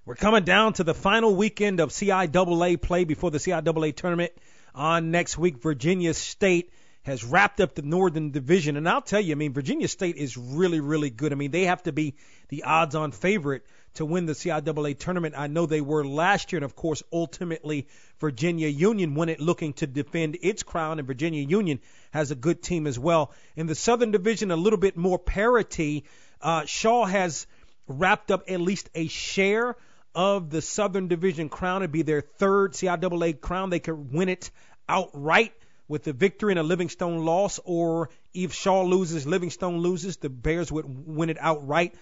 [0.07, 4.33] We're coming down to the final weekend of CIAA play before the CIAA tournament
[4.75, 5.59] on next week.
[5.59, 6.71] Virginia State
[7.05, 10.37] has wrapped up the Northern Division, and I'll tell you, I mean, Virginia State is
[10.37, 11.33] really, really good.
[11.33, 12.15] I mean, they have to be
[12.49, 13.65] the odds-on favorite
[13.95, 15.35] to win the CIAA tournament.
[15.37, 17.89] I know they were last year, and of course, ultimately,
[18.21, 21.79] Virginia Union won it looking to defend its crown, and Virginia Union
[22.11, 23.33] has a good team as well.
[23.55, 26.05] In the Southern Division, a little bit more parity.
[26.41, 27.47] Uh, Shaw has
[27.87, 29.77] wrapped up at least a share
[30.15, 31.83] of the Southern Division crown.
[31.83, 33.69] It'd be their third CIAA crown.
[33.69, 34.51] They could win it
[34.89, 35.53] outright
[35.89, 40.73] with the victory and a Livingstone loss, or if Shaw loses, Livingstone loses, the Bears
[40.73, 41.95] would win it outright.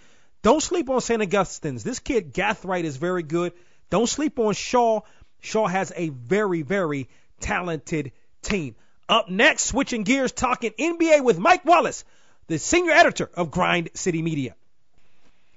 [0.42, 1.22] Don't sleep on St.
[1.22, 1.84] Augustine's.
[1.84, 3.52] This kid Gathright is very good.
[3.90, 5.00] Don't sleep on Shaw.
[5.40, 7.08] Shaw has a very, very
[7.40, 8.74] talented team.
[9.08, 12.04] Up next, switching gears, talking NBA with Mike Wallace,
[12.46, 14.54] the senior editor of Grind City Media.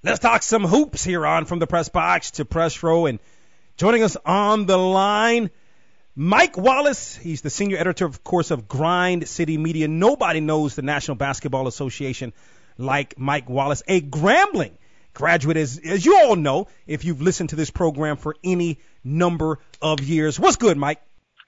[0.03, 3.07] Let's talk some hoops here on from the press box to press row.
[3.07, 3.19] And
[3.75, 5.49] joining us on the line,
[6.15, 7.15] Mike Wallace.
[7.15, 9.87] He's the senior editor, of course, of Grind City Media.
[9.87, 12.31] Nobody knows the National Basketball Association
[12.77, 14.71] like Mike Wallace, a Grambling
[15.13, 19.59] graduate, as, as you all know, if you've listened to this program for any number
[19.81, 20.39] of years.
[20.39, 21.01] What's good, Mike?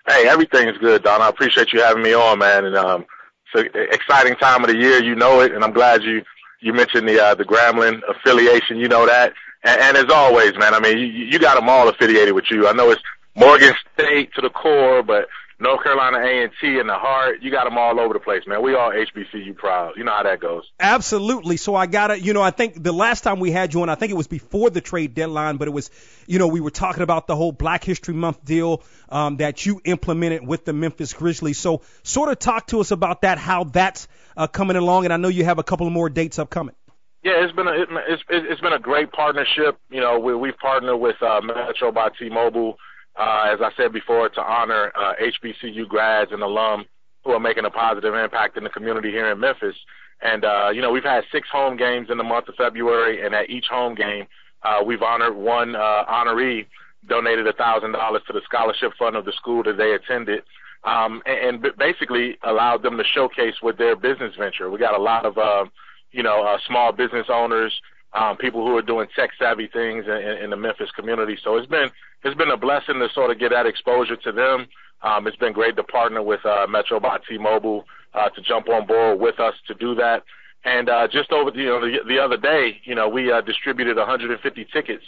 [0.05, 1.21] Hey, everything's good, Don.
[1.21, 2.65] I appreciate you having me on, man.
[2.65, 3.05] And um,
[3.53, 5.01] it's an exciting time of the year.
[5.01, 6.23] You know it, and I'm glad you
[6.59, 8.77] you mentioned the uh, the Grambling affiliation.
[8.77, 10.73] You know that, and, and as always, man.
[10.73, 12.67] I mean, you, you got them all affiliated with you.
[12.67, 13.01] I know it's
[13.37, 15.27] Morgan State to the core, but
[15.59, 17.41] North Carolina A&T in the heart.
[17.41, 18.61] You got them all over the place, man.
[18.61, 19.93] We all HBCU proud.
[19.97, 20.63] You know how that goes.
[20.79, 21.57] Absolutely.
[21.57, 23.89] So I got to, you know, I think the last time we had you on,
[23.89, 25.89] I think it was before the trade deadline, but it was,
[26.27, 29.81] you know, we were talking about the whole Black History Month deal um, that you
[29.83, 31.57] implemented with the Memphis Grizzlies.
[31.57, 35.17] So sort of talk to us about that, how that's uh, coming along, and I
[35.17, 36.75] know you have a couple of more dates upcoming.
[37.23, 39.77] Yeah, it's been a it, it's it's been a great partnership.
[39.89, 42.77] You know, we we've partnered with uh, Metro by T-Mobile
[43.17, 46.85] uh, as I said before, to honor uh, HBCU grads and alum
[47.23, 49.75] who are making a positive impact in the community here in Memphis.
[50.21, 53.35] And, uh, you know, we've had six home games in the month of February, and
[53.35, 54.25] at each home game,
[54.63, 56.65] uh, we've honored one uh, honoree
[57.07, 60.43] donated a thousand dollars to the scholarship fund of the school that they attended,
[60.83, 64.69] um, and, and basically allowed them to showcase what their business venture.
[64.69, 65.65] We got a lot of, uh,
[66.11, 67.73] you know, uh, small business owners,
[68.13, 71.37] um, people who are doing tech savvy things in, in the Memphis community.
[71.43, 71.89] So it's been
[72.23, 74.67] it's been a blessing to sort of get that exposure to them.
[75.03, 78.87] Um, it's been great to partner with uh, Metro by T-Mobile uh, to jump on
[78.87, 80.23] board with us to do that.
[80.65, 83.41] And uh, just over the, you know the, the other day, you know, we uh,
[83.41, 85.03] distributed 150 tickets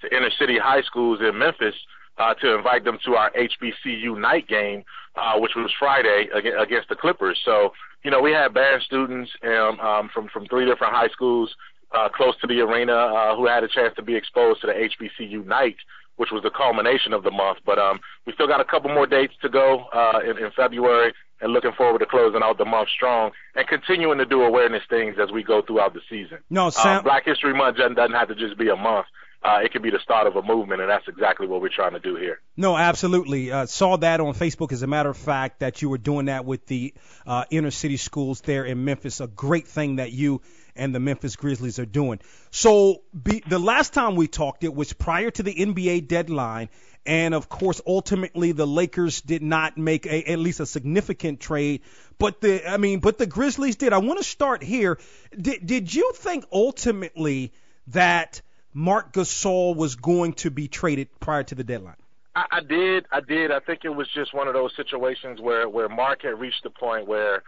[0.00, 1.74] to inner city high schools in Memphis
[2.18, 4.84] uh, to invite them to our HBCU night game,
[5.16, 7.38] uh, which was Friday against the Clippers.
[7.44, 11.54] So, you know, we had band students um, um, from from three different high schools
[11.96, 14.72] uh, close to the arena uh, who had a chance to be exposed to the
[14.72, 15.76] HBCU night
[16.16, 17.58] which was the culmination of the month.
[17.66, 21.12] But um, we still got a couple more dates to go uh, in, in February,
[21.40, 25.16] and looking forward to closing out the month strong and continuing to do awareness things
[25.20, 26.38] as we go throughout the season.
[26.48, 26.98] No, Sam.
[26.98, 29.06] Um, Black History Month doesn't have to just be a month.
[29.42, 31.92] Uh, it could be the start of a movement, and that's exactly what we're trying
[31.92, 32.40] to do here.
[32.56, 33.52] No, absolutely.
[33.52, 36.46] Uh, saw that on Facebook, as a matter of fact, that you were doing that
[36.46, 36.94] with the
[37.26, 39.20] uh, inner city schools there in Memphis.
[39.20, 40.40] A great thing that you
[40.76, 42.20] and the Memphis Grizzlies are doing.
[42.50, 46.68] So be, the last time we talked, it was prior to the NBA deadline.
[47.06, 51.82] And of course, ultimately, the Lakers did not make a, at least a significant trade.
[52.18, 53.92] But the, I mean, but the Grizzlies did.
[53.92, 54.98] I want to start here.
[55.38, 57.52] Did, did you think ultimately
[57.88, 58.40] that
[58.72, 61.96] Marc Gasol was going to be traded prior to the deadline?
[62.34, 63.06] I, I did.
[63.12, 63.50] I did.
[63.50, 66.70] I think it was just one of those situations where where Marc had reached the
[66.70, 67.42] point where,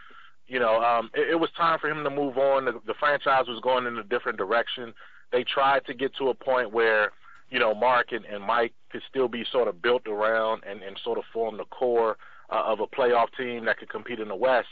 [0.49, 2.65] you know, um, it, it was time for him to move on.
[2.67, 4.95] The, the franchise was going in a different direction.
[5.33, 7.13] They tried to get to a point where,
[7.51, 10.99] you know, Marc and, and Mike could still be sort of built around and, and
[11.03, 12.17] sort of form the core
[12.51, 14.69] uh, of a playoff team that could compete in the West.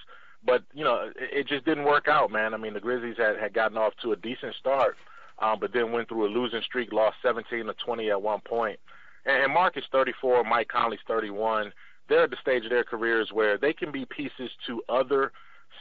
[0.46, 2.54] But you know, it, it just didn't work out, man.
[2.54, 4.96] I mean, the Grizzlies had had gotten off to a decent start,
[5.40, 8.78] um, but then went through a losing streak, lost 17 to 20 at one point.
[9.26, 11.72] And, and Marc is 34, Mike Conley's 31.
[12.08, 15.32] They're at the stage of their careers where they can be pieces to other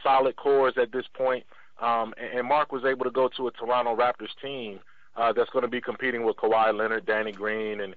[0.03, 1.45] solid cores at this point.
[1.81, 4.79] Um, and, Marc was able to go to a Toronto Raptors team
[5.17, 7.95] uh, that's going to be competing with Kawhi Leonard, Danny Green, and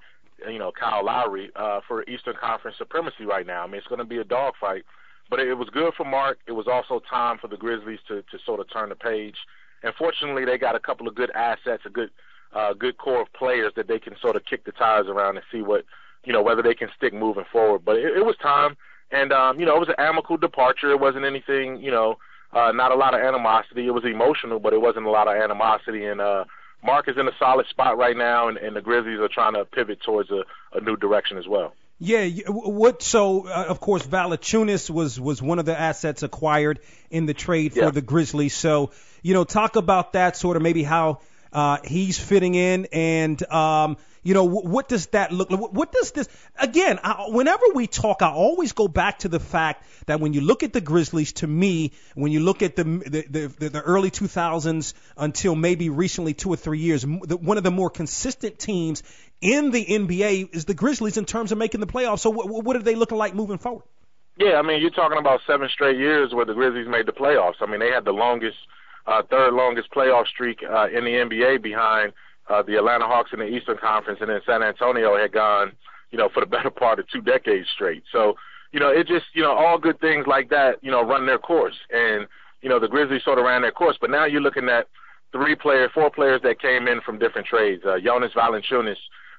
[0.48, 3.64] you know Kyle Lowry uh, for Eastern Conference supremacy right now.
[3.64, 4.84] I mean, it's going to be a dogfight.
[5.28, 6.38] But it was good for Marc.
[6.46, 9.36] It was also time for the Grizzlies to to sort of turn the page.
[9.82, 12.10] And fortunately, they got a couple of good assets, a good
[12.54, 15.44] uh, good core of players that they can sort of kick the tires around and
[15.50, 15.84] see what
[16.24, 17.84] you know whether they can stick moving forward.
[17.84, 18.76] But it, it was time,
[19.10, 20.90] and um, you know it was an amicable departure.
[20.90, 22.18] It wasn't anything, you know,
[22.52, 23.86] uh, not a lot of animosity.
[23.86, 26.06] It was emotional, but it wasn't a lot of animosity.
[26.06, 26.44] And uh,
[26.82, 29.64] Marc is in a solid spot right now, and, and the Grizzlies are trying to
[29.64, 31.74] pivot towards a, a new direction as well.
[31.98, 33.02] Yeah, what?
[33.02, 37.72] So uh, of course, Valanciunas was was one of the assets acquired in the trade
[37.72, 37.90] for yeah.
[37.90, 38.54] the Grizzlies.
[38.54, 38.90] So
[39.22, 41.20] you know, talk about that sort of maybe how
[41.52, 45.60] uh, he's fitting in, and um, you know, what does that look like?
[45.60, 49.86] What does this, again, I, whenever we talk, I always go back to the fact
[50.06, 53.46] that when you look at the Grizzlies, to me, when you look at the, the,
[53.46, 57.88] the, the early 2000s until maybe recently two or three years, one of the more
[57.88, 59.04] consistent teams
[59.40, 62.18] in the NBA is the Grizzlies in terms of making the playoffs.
[62.18, 63.84] So what, what are they looking like moving forward?
[64.38, 67.60] Yeah, I mean, you're talking about seven straight years where the Grizzlies made the playoffs.
[67.60, 68.58] I mean, they had the longest,
[69.06, 72.12] uh, third longest playoff streak uh, in the NBA behind–
[72.48, 75.72] uh, the Atlanta Hawks in the Eastern Conference, and then San Antonio had gone,
[76.10, 78.04] you know, for the better part of two decades straight.
[78.12, 78.34] So,
[78.72, 81.38] you know, it just, you know, all good things like that, you know, run their
[81.38, 81.76] course.
[81.90, 82.26] And,
[82.62, 83.96] you know, the Grizzlies sort of ran their course.
[84.00, 84.88] But now you're looking at
[85.32, 87.82] three players, four players that came in from different trades.
[87.86, 88.96] Uh, Jonas Valanciunas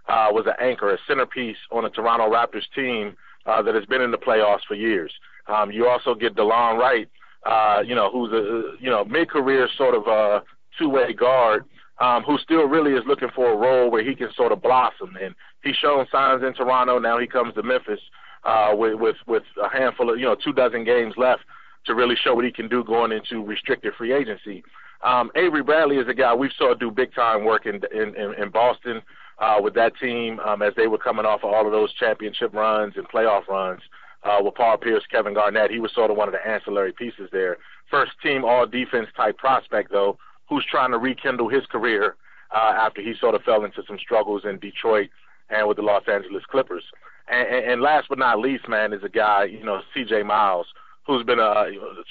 [0.08, 3.16] uh, was an anchor, a centerpiece on a Toronto Raptors team
[3.46, 5.12] uh, that has been in the playoffs for years.
[5.48, 7.10] Um, you also get DeLon Wright,
[7.46, 10.42] uh, you know, who's a, you know, mid-career sort of uh,
[10.78, 11.66] two-way guard
[12.00, 15.16] um, who still really is looking for a role where he can sort of blossom.
[15.22, 15.34] And
[15.64, 17.00] he's shown signs in Toronto.
[17.00, 18.00] Now he comes to Memphis
[18.44, 21.42] uh, with with with a handful of you know two dozen games left
[21.86, 24.64] to really show what he can do going into restricted free agency.
[25.04, 28.34] Um, Avery Bradley is a guy we saw do big time work in in, in,
[28.42, 29.02] in Boston
[29.40, 32.54] uh, with that team um, as they were coming off of all of those championship
[32.54, 33.82] runs and playoff runs.
[34.24, 37.30] Uh, with Paul Pierce, Kevin Garnett, he was sort of one of the ancillary pieces
[37.32, 37.58] there.
[37.90, 40.18] First team all defense type prospect though,
[40.50, 42.16] who's trying to rekindle his career
[42.52, 45.10] uh, after he sort of fell into some struggles in Detroit
[45.50, 46.84] and with the Los Angeles Clippers.
[47.28, 50.24] And, and, and last but not least, man, is a guy, you know, C.J.
[50.24, 50.68] Miles,
[51.06, 51.66] who's been a,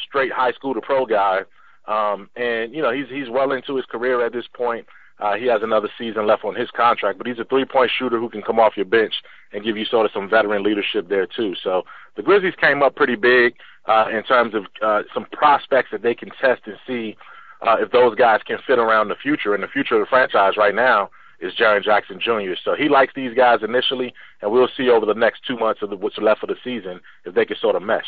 [0.07, 1.41] straight high school to pro guy,
[1.87, 4.87] um, and you know he's he's well into his career at this point.
[5.19, 8.29] Uh, he has another season left on his contract, but he's a three-point shooter who
[8.29, 9.15] can come off your bench
[9.53, 11.55] and give you sort of some veteran leadership there too.
[11.63, 11.85] So
[12.17, 13.55] the Grizzlies came up pretty big
[13.87, 17.17] uh, in terms of uh, some prospects that they can test and see
[17.61, 19.55] uh, if those guys can fit around the future.
[19.55, 22.55] And the future of the franchise right now is Jaren Jackson Jr.
[22.65, 25.91] So he likes these guys initially, and we'll see over the next two months of
[25.91, 28.07] the, what's left of the season if they can sort of mesh.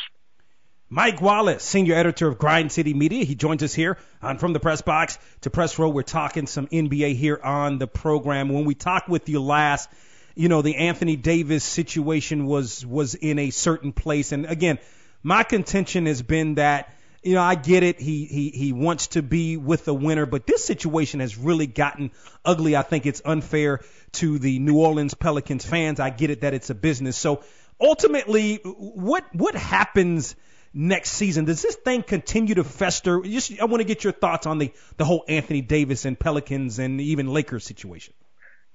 [0.91, 4.61] Mike Wallace, senior editor of Grind City Media, he joins us here on From the
[4.61, 5.91] Press Box to Press Row.
[5.91, 8.49] We're talking some NBA here on the program.
[8.49, 9.91] When we talked with you last,
[10.35, 14.79] you know, the Anthony Davis situation was was in a certain place, and again,
[15.23, 18.01] my contention has been that you know, I get it.
[18.01, 22.11] He he he wants to be with the winner, but this situation has really gotten
[22.45, 22.77] ugly.
[22.77, 23.81] I think it's unfair
[24.13, 26.01] to the New Orleans Pelicans fans.
[26.01, 27.17] I get it that it's a business.
[27.17, 27.43] So
[27.81, 30.37] ultimately, what what happens
[30.73, 31.45] next season?
[31.45, 33.21] Does this thing continue to fester?
[33.23, 36.79] Just I want to get your thoughts on the the whole Anthony Davis and Pelicans
[36.79, 38.15] and even Lakers situation.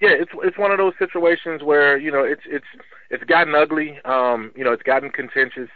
[0.01, 2.65] Yeah, it's it's one of those situations where you know it's it's
[3.09, 3.99] it's gotten ugly.
[4.03, 5.69] Um, you know, it's gotten contentious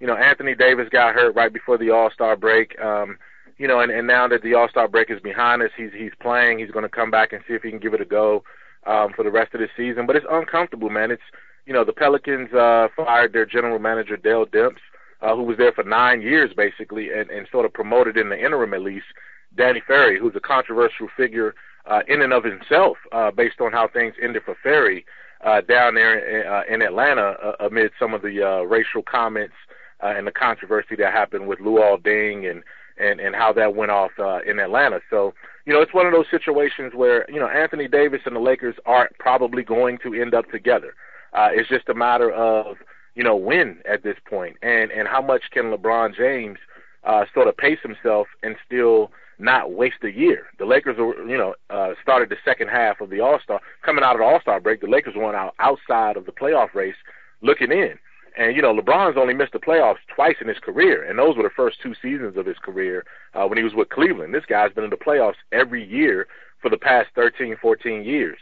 [0.00, 2.78] you know, Anthony Davis got hurt right before the All Star break.
[2.80, 3.18] Um,
[3.58, 6.12] you know, and, and now that the All Star break is behind us, he's he's
[6.20, 6.58] playing.
[6.58, 8.42] He's going to come back and see if he can give it a go
[8.86, 10.06] um, for the rest of the season.
[10.06, 11.10] But it's uncomfortable, man.
[11.10, 11.22] It's
[11.66, 14.80] you know the Pelicans uh, fired their general manager Dell Demps,
[15.20, 18.42] uh, who was there for nine years basically, and, and sort of promoted in the
[18.42, 19.06] interim at least
[19.54, 21.54] Danny Ferry, who's a controversial figure
[21.86, 25.04] uh, in and of himself, uh, based on how things ended for Ferry
[25.44, 29.54] uh, down there in, uh, in Atlanta uh, amid some of the uh, racial comments
[30.02, 32.62] uh, and the controversy that happened with Luol Deng and
[32.98, 35.00] and and how that went off uh, in Atlanta.
[35.10, 35.34] So
[35.66, 38.74] you know, it's one of those situations where, you know, Anthony Davis and the Lakers
[38.86, 40.94] are probably going to end up together.
[41.32, 42.76] Uh, it's just a matter of,
[43.14, 46.58] you know, when at this point and, and how much can LeBron James,
[47.04, 50.46] uh, sort of pace himself and still not waste a year.
[50.58, 54.16] The Lakers were, you know, uh, started the second half of the All-Star, coming out
[54.16, 56.96] of the All-Star break, the Lakers went out outside of the playoff race
[57.42, 57.98] looking in.
[58.36, 61.42] And you know, LeBron's only missed the playoffs twice in his career, and those were
[61.42, 63.04] the first two seasons of his career
[63.34, 64.34] uh, when he was with Cleveland.
[64.34, 66.26] This guy's been in the playoffs every year
[66.60, 68.38] for the past 13, 14 years.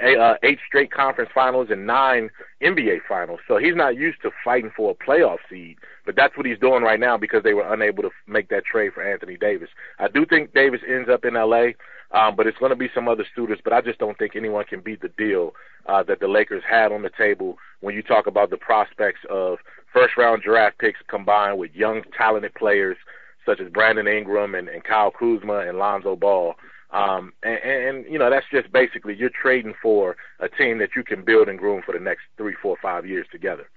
[0.00, 2.30] A, uh, eight straight conference finals and nine
[2.62, 3.40] NBA finals.
[3.48, 5.76] So he's not used to fighting for a playoff seed,
[6.06, 8.92] but that's what he's doing right now because they were unable to make that trade
[8.92, 9.70] for Anthony Davis.
[9.98, 11.70] I do think Davis ends up in LA,
[12.10, 13.60] um, but it's going to be some other suitors.
[13.62, 15.54] But I just don't think anyone can beat the deal
[15.86, 19.58] uh, that the Lakers had on the table when you talk about the prospects of
[19.92, 22.96] first round draft picks combined with young talented players
[23.46, 26.54] such as Brandon Ingram and, and Kyle Kuzma and Lonzo Ball.
[26.90, 31.02] Um, and, and, you know, that's just basically you're trading for a team that you
[31.04, 33.68] can build and groom for the next three, four, five years together.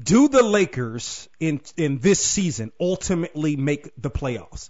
[0.00, 4.68] Do the Lakers in in this season ultimately make the playoffs?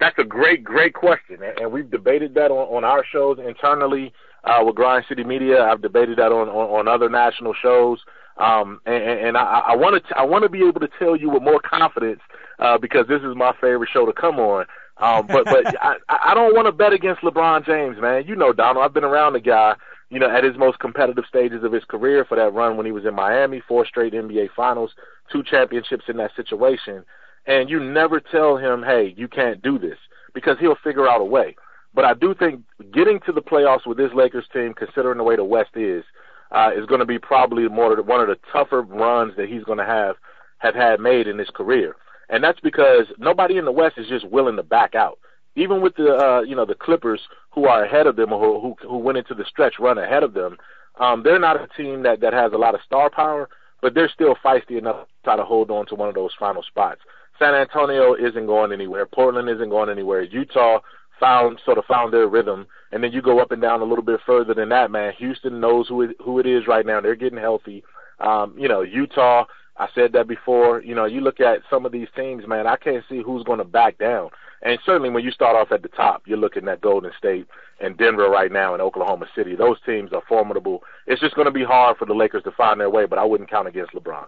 [0.00, 4.12] That's a great, great question, and we've debated that on, on our shows internally
[4.44, 5.62] uh, with Grind City Media.
[5.64, 8.00] I've debated that on on, on other national shows,
[8.36, 11.42] um, and, and I want to I want to be able to tell you with
[11.42, 12.20] more confidence
[12.58, 14.66] uh, because this is my favorite show to come on.
[14.98, 18.24] Um, but but I, I don't want to bet against LeBron James, man.
[18.26, 18.84] You know, Donald.
[18.84, 19.74] I've been around the guy.
[20.10, 22.92] You know, at his most competitive stages of his career for that run when he
[22.92, 24.90] was in Miami, four straight NBA Finals,
[25.32, 27.02] two championships in that situation,
[27.46, 29.98] and you never tell him, "Hey, you can't do this,"
[30.34, 31.56] because he'll figure out a way.
[31.94, 32.62] But I do think
[32.92, 36.04] getting to the playoffs with this Lakers team, considering the way the West is,
[36.50, 39.78] uh, is going to be probably more one of the tougher runs that he's going
[39.78, 40.16] to have
[40.58, 41.96] have had made in his career.
[42.28, 45.18] And that's because nobody in the West is just willing to back out.
[45.54, 47.20] Even with the uh, you know the Clippers
[47.50, 50.22] who are ahead of them or who who, who went into the stretch run ahead
[50.22, 50.56] of them,
[50.98, 53.48] um, they're not a team that that has a lot of star power,
[53.82, 56.62] but they're still feisty enough to try to hold on to one of those final
[56.62, 57.00] spots.
[57.42, 59.04] San Antonio isn't going anywhere.
[59.06, 60.22] Portland isn't going anywhere.
[60.22, 60.80] Utah
[61.18, 64.04] found sort of found their rhythm, and then you go up and down a little
[64.04, 65.12] bit further than that, man.
[65.18, 67.00] Houston knows who it, who it is right now.
[67.00, 67.82] They're getting healthy.
[68.20, 69.44] Um, you know, Utah
[69.76, 70.82] I said that before.
[70.82, 72.66] You know, you look at some of these teams, man.
[72.66, 74.30] I can't see who's going to back down.
[74.62, 77.48] And certainly, when you start off at the top, you're looking at Golden State
[77.80, 79.56] and Denver right now, and Oklahoma City.
[79.56, 80.84] Those teams are formidable.
[81.06, 83.24] It's just going to be hard for the Lakers to find their way, but I
[83.24, 84.26] wouldn't count against LeBron.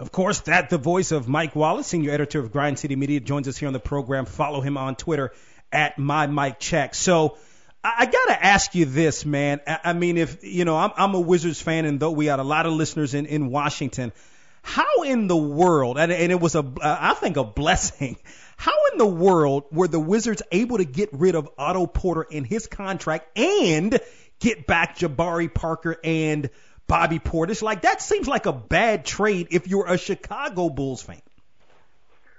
[0.00, 3.46] Of course, that the voice of Mike Wallace, senior editor of Grind City Media, joins
[3.46, 4.24] us here on the program.
[4.24, 5.32] Follow him on Twitter
[5.70, 6.94] at my Mike Check.
[6.94, 7.36] So.
[7.82, 9.62] I gotta ask you this, man.
[9.66, 12.42] I mean, if you know, I'm, I'm a Wizards fan, and though we got a
[12.42, 14.12] lot of listeners in in Washington,
[14.60, 18.16] how in the world, and, and it was a, uh, I think a blessing.
[18.58, 22.44] How in the world were the Wizards able to get rid of Otto Porter in
[22.44, 23.98] his contract and
[24.38, 26.50] get back Jabari Parker and
[26.90, 27.62] Bobby Portis?
[27.62, 31.22] Like that seems like a bad trade if you're a Chicago Bulls fan.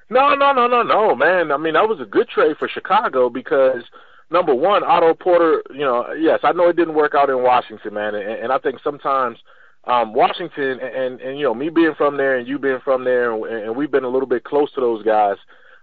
[0.10, 1.54] No, no, no, no, no, man.
[1.54, 3.82] I mean, that was a good trade for Chicago because
[4.30, 5.64] number one, Otto Porter.
[5.72, 8.58] You know, yes, I know it didn't work out in Washington, man, and, and I
[8.58, 9.38] think sometimes
[9.86, 13.06] um, Washington, and, and and you know me being from there and you being from
[13.06, 15.38] there, and, and we've been a little bit close to those guys.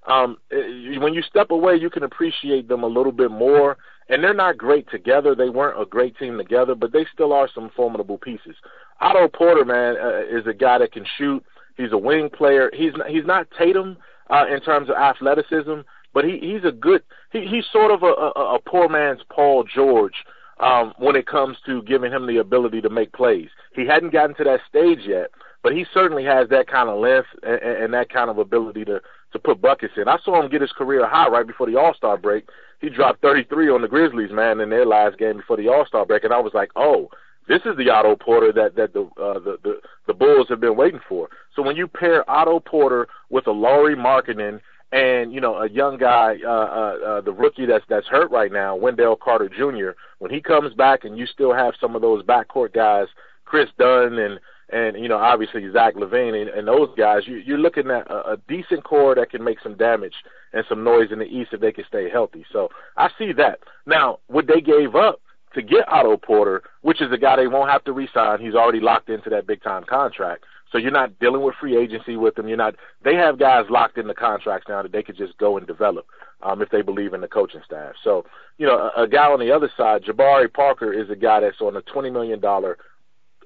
[0.07, 3.79] Um, when you step away, you can appreciate them a little bit more.
[4.09, 5.35] And they're not great together.
[5.35, 8.57] They weren't a great team together, but they still are some formidable pieces.
[9.01, 11.45] Otto Porter, man, uh, is a guy that can shoot.
[11.77, 12.71] He's a wing player.
[12.75, 13.97] He's not, he's not Tatum
[14.31, 15.81] uh, in terms of athleticism,
[16.15, 17.03] but he he's a good.
[17.33, 20.15] He, he's sort of a, a, a poor man's Paul George
[20.61, 23.49] um, when it comes to giving him the ability to make plays.
[23.75, 25.31] He hadn't gotten to that stage yet,
[25.63, 29.01] but he certainly has that kind of length and, and that kind of ability to
[29.33, 30.09] to put buckets in.
[30.09, 32.49] I saw him get his career high right before the All Star break.
[32.81, 36.07] He dropped 33 on the Grizzlies, man, in their last game before the All Star
[36.07, 37.11] break, and I was like, oh.
[37.49, 40.77] This is the Otto Porter that that the, uh, the the the Bulls have been
[40.77, 41.31] waiting for.
[41.57, 44.61] So when you pair Otto Porter with a Lauri Markkanen
[44.93, 48.53] and you know a young guy, uh, uh, uh, the rookie that's that's hurt right
[48.53, 49.99] now, Wendell Carter Jr.
[50.19, 53.07] When he comes back, and you still have some of those backcourt guys,
[53.47, 54.39] Kris Dunn and
[54.71, 58.33] and you know obviously Zach LaVine and, and those guys, you, you're looking at a,
[58.33, 60.15] a decent core that can make some damage
[60.53, 62.45] and some noise in the East if they can stay healthy.
[62.53, 63.61] So I see that.
[63.87, 65.21] Now, what they gave up
[65.55, 68.81] to get Otto Porter, which is a guy they won't have to re-sign, he's already
[68.81, 70.45] locked into that big time contract.
[70.71, 72.47] So you're not dealing with free agency with them.
[72.47, 72.75] You're not.
[73.03, 76.07] They have guys locked in the contracts now that they could just go and develop
[76.43, 77.95] um, if they believe in the coaching staff.
[78.05, 78.27] So
[78.59, 81.61] you know, a, a guy on the other side, Jabari Parker, is a guy that's
[81.61, 82.77] on a twenty million dollar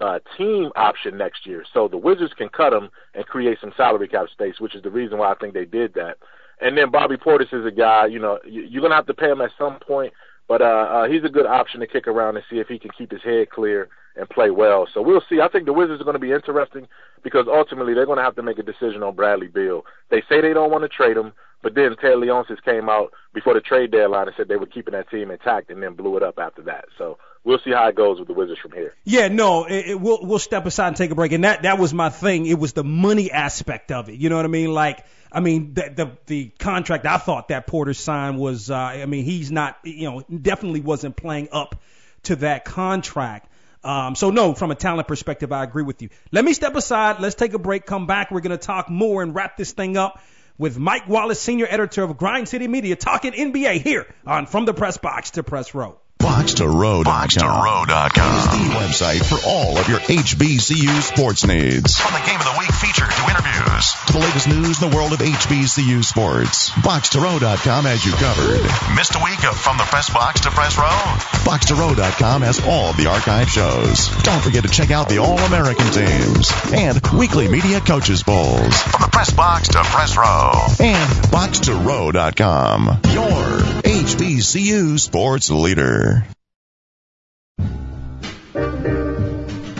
[0.00, 1.64] uh, team option next year.
[1.72, 4.90] So the Wizards can cut him and create some salary cap space, which is the
[4.90, 6.18] reason why I think they did that.
[6.60, 9.40] and then Bobby Portis is a guy, you know, you're gonna have to pay him
[9.40, 10.12] at some point,
[10.48, 12.90] but uh, uh, he's a good option to kick around and see if he can
[12.96, 14.86] keep his head clear and play well.
[14.92, 15.40] So we'll see.
[15.40, 16.86] I think the Wizards are going to be interesting
[17.24, 19.84] because ultimately they're going to have to make a decision on Bradley Beal.
[20.10, 21.32] They say they don't want to trade him,
[21.62, 24.92] but then Ted Leonsis came out before the trade deadline and said they were keeping
[24.92, 26.86] that team intact, and then blew it up after that.
[26.98, 28.94] So we'll see how it goes with the Wizards from here.
[29.04, 31.78] Yeah, no, it, it, we'll we'll step aside and take a break, and that that
[31.78, 32.46] was my thing.
[32.46, 34.16] It was the money aspect of it.
[34.16, 34.72] You know what I mean?
[34.72, 35.04] Like.
[35.34, 39.24] I mean, the, the the contract I thought that Porter signed was, uh, I mean,
[39.24, 41.80] he's not, you know, definitely wasn't playing up
[42.24, 43.48] to that contract.
[43.82, 46.10] Um, so no, from a talent perspective, I agree with you.
[46.32, 47.20] Let me step aside.
[47.20, 47.86] Let's take a break.
[47.86, 48.30] Come back.
[48.30, 50.20] We're going to talk more and wrap this thing up
[50.58, 54.74] with Mike Wallace, senior editor of Grind City Media, talking NBA here on From the
[54.74, 55.98] Press Box to Press Row.
[56.22, 61.98] BoxToRow.com BoxToRow.com is the website for all of your HBCU sports needs.
[61.98, 63.51] From the game of the week feature to interviews
[63.82, 68.62] to the latest news in the world of HBCU sports, BoxToRow.com has you covered.
[68.96, 71.02] Missed a week of From the Press Box to Press Row?
[71.42, 74.08] BoxToRow.com has all the archive shows.
[74.22, 78.76] Don't forget to check out the All-American teams and weekly media coaches polls.
[78.82, 86.24] From the Press Box to Press Row and BoxToRow.com, your HBCU sports leader.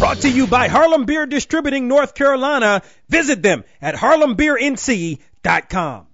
[0.00, 2.80] Brought to you by Harlem Beer Distributing North Carolina.
[3.10, 6.06] Visit them at harlembeernc.com.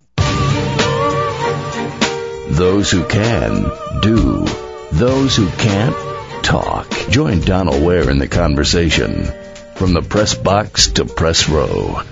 [2.50, 4.44] Those who can, do.
[4.90, 5.94] Those who can't,
[6.42, 6.90] talk.
[7.10, 9.24] Join Donald Ware in the conversation.
[9.76, 12.02] From the press box to press row.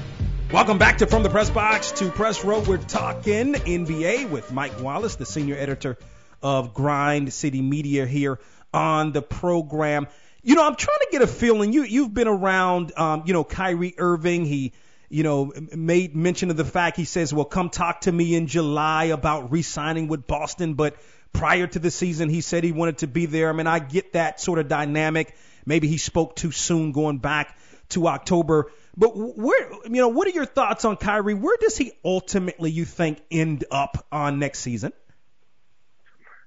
[0.53, 2.61] Welcome back to From the Press Box to Press Row.
[2.61, 5.99] We're talking NBA with Mike Wallace, the senior editor
[6.41, 8.39] of Grind City Media here
[8.73, 10.07] on the program.
[10.45, 11.73] You know, I'm trying to get a feeling.
[11.73, 14.45] You you've been around, um, you know, Kyrie Irving.
[14.45, 14.73] He,
[15.09, 18.47] you know, made mention of the fact he says, "Well, come talk to me in
[18.47, 20.97] July about re-signing with Boston." But
[21.37, 23.49] prior to the season, he said he wanted to be there.
[23.49, 25.35] I mean, I get that sort of dynamic.
[25.65, 27.59] Maybe he spoke too soon, going back
[27.91, 28.73] to October.
[28.97, 31.35] But where, you know, what are your thoughts on Kyrie?
[31.35, 34.93] Where does he ultimately, you think, end up on next season?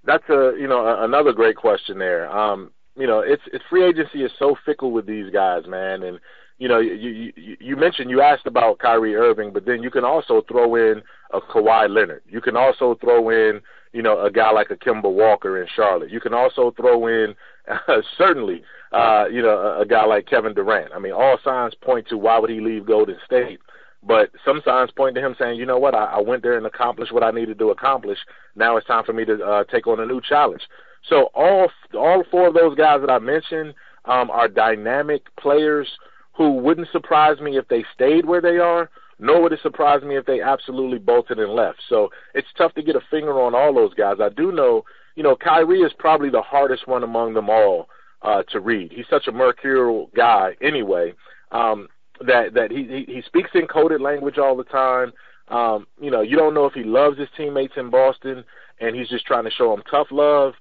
[0.03, 2.29] That's a, you know, another great question there.
[2.29, 6.19] Um, you know, it's it's free agency is so fickle with these guys, man, and
[6.57, 10.03] you know, you, you you mentioned you asked about Kyrie Irving, but then you can
[10.03, 12.23] also throw in a Kawhi Leonard.
[12.27, 13.61] You can also throw in,
[13.93, 16.11] you know, a guy like a Kemba Walker in Charlotte.
[16.11, 17.35] You can also throw in
[17.67, 20.91] uh, certainly, uh, you know, a, a guy like Kevin Durant.
[20.93, 23.59] I mean, all signs point to why would he leave Golden State,
[24.03, 26.65] but some signs point to him saying, you know what, I, I went there and
[26.65, 28.19] accomplished what I needed to accomplish.
[28.55, 30.61] Now it's time for me to uh, take on a new challenge.
[31.07, 33.73] So all all four of those guys that I mentioned
[34.05, 35.87] um, are dynamic players
[36.33, 40.17] who wouldn't surprise me if they stayed where they are, nor would it surprise me
[40.17, 41.79] if they absolutely bolted and left.
[41.89, 44.17] So it's tough to get a finger on all those guys.
[44.21, 44.83] I do know,
[45.15, 47.89] you know, Kyrie is probably the hardest one among them all
[48.21, 48.91] uh, to read.
[48.91, 51.13] He's such a mercurial guy anyway.
[51.51, 51.87] Um,
[52.25, 55.13] that that he, he he speaks in coded language all the time.
[55.47, 58.43] Um, you know, you don't know if he loves his teammates in Boston
[58.79, 60.53] and he's just trying to show them tough love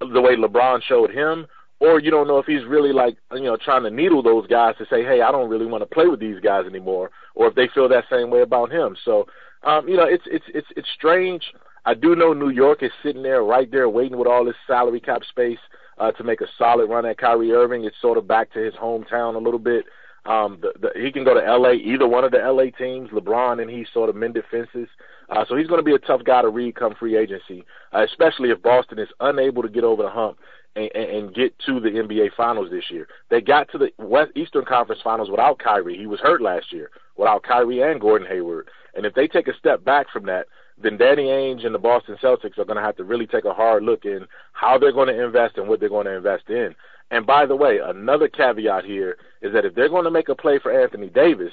[0.00, 1.46] the way LeBron showed him,
[1.80, 4.74] or you don't know if he's really like you know trying to needle those guys
[4.78, 7.54] to say, hey, I don't really want to play with these guys anymore, or if
[7.54, 8.96] they feel that same way about him.
[9.04, 9.26] So,
[9.62, 11.42] um, you know, it's it's it's it's strange.
[11.84, 15.00] I do know New York is sitting there right there waiting with all this salary
[15.00, 15.58] cap space
[15.98, 17.84] uh, to make a solid run at Kyrie Irving.
[17.84, 19.84] It's sort of back to his hometown a little bit.
[20.24, 23.10] Um, the, the, he can go to LA, either one of the LA teams.
[23.10, 24.88] LeBron and he sort of mended fences.
[25.30, 27.64] Uh, so he's going to be a tough guy to read come free agency,
[27.94, 30.38] uh, especially if Boston is unable to get over the hump
[30.76, 33.08] and, and, get to the NBA Finals this year.
[33.30, 35.96] They got to the West Eastern Conference Finals without Kyrie.
[35.96, 38.68] He was hurt last year without Kyrie and Gordon Hayward.
[38.94, 40.46] And if they take a step back from that,
[40.78, 43.54] then Danny Ainge and the Boston Celtics are going to have to really take a
[43.54, 46.74] hard look in how they're going to invest and what they're going to invest in.
[47.10, 50.34] And by the way, another caveat here is that if they're going to make a
[50.34, 51.52] play for Anthony Davis,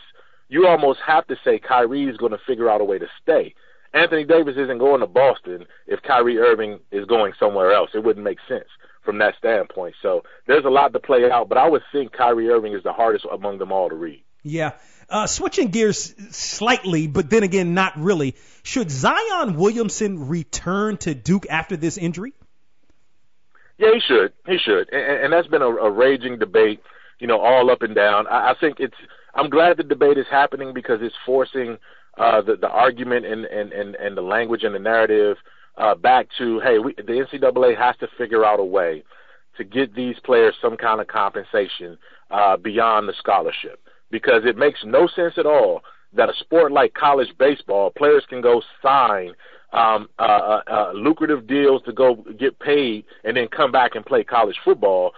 [0.50, 3.54] you almost have to say Kyrie is going to figure out a way to stay.
[3.94, 7.92] Anthony Davis isn't going to Boston if Kyrie Irving is going somewhere else.
[7.94, 8.68] It wouldn't make sense
[9.04, 9.96] from that standpoint.
[10.02, 12.94] So there's a lot to play out, but I would think Kyrie Irving is the
[12.94, 14.24] hardest among them all to read.
[14.44, 14.72] Yeah.
[15.10, 18.36] Uh, switching gears slightly, but then again, not really.
[18.64, 22.34] Should Zion Williamson return to Duke after this injury?
[23.78, 24.34] Yeah, he should.
[24.46, 26.82] He should, and, and that's been a, a raging debate,
[27.20, 28.28] you know, all up and down.
[28.28, 28.96] I, I think it's.
[29.36, 31.78] I'm glad the debate is happening because it's forcing
[32.18, 35.38] uh, the the argument and and and, and the language and the narrative
[35.78, 39.04] uh, back to hey, we, the NCAA has to figure out a way
[39.58, 41.98] to get these players some kind of compensation
[42.32, 43.80] uh, beyond the scholarship
[44.12, 45.82] because it makes no sense at all
[46.16, 49.34] that a sport like college baseball, players can go sign
[49.72, 54.06] um, uh, uh, uh, lucrative deals to go get paid and then come back and
[54.06, 55.12] play college football,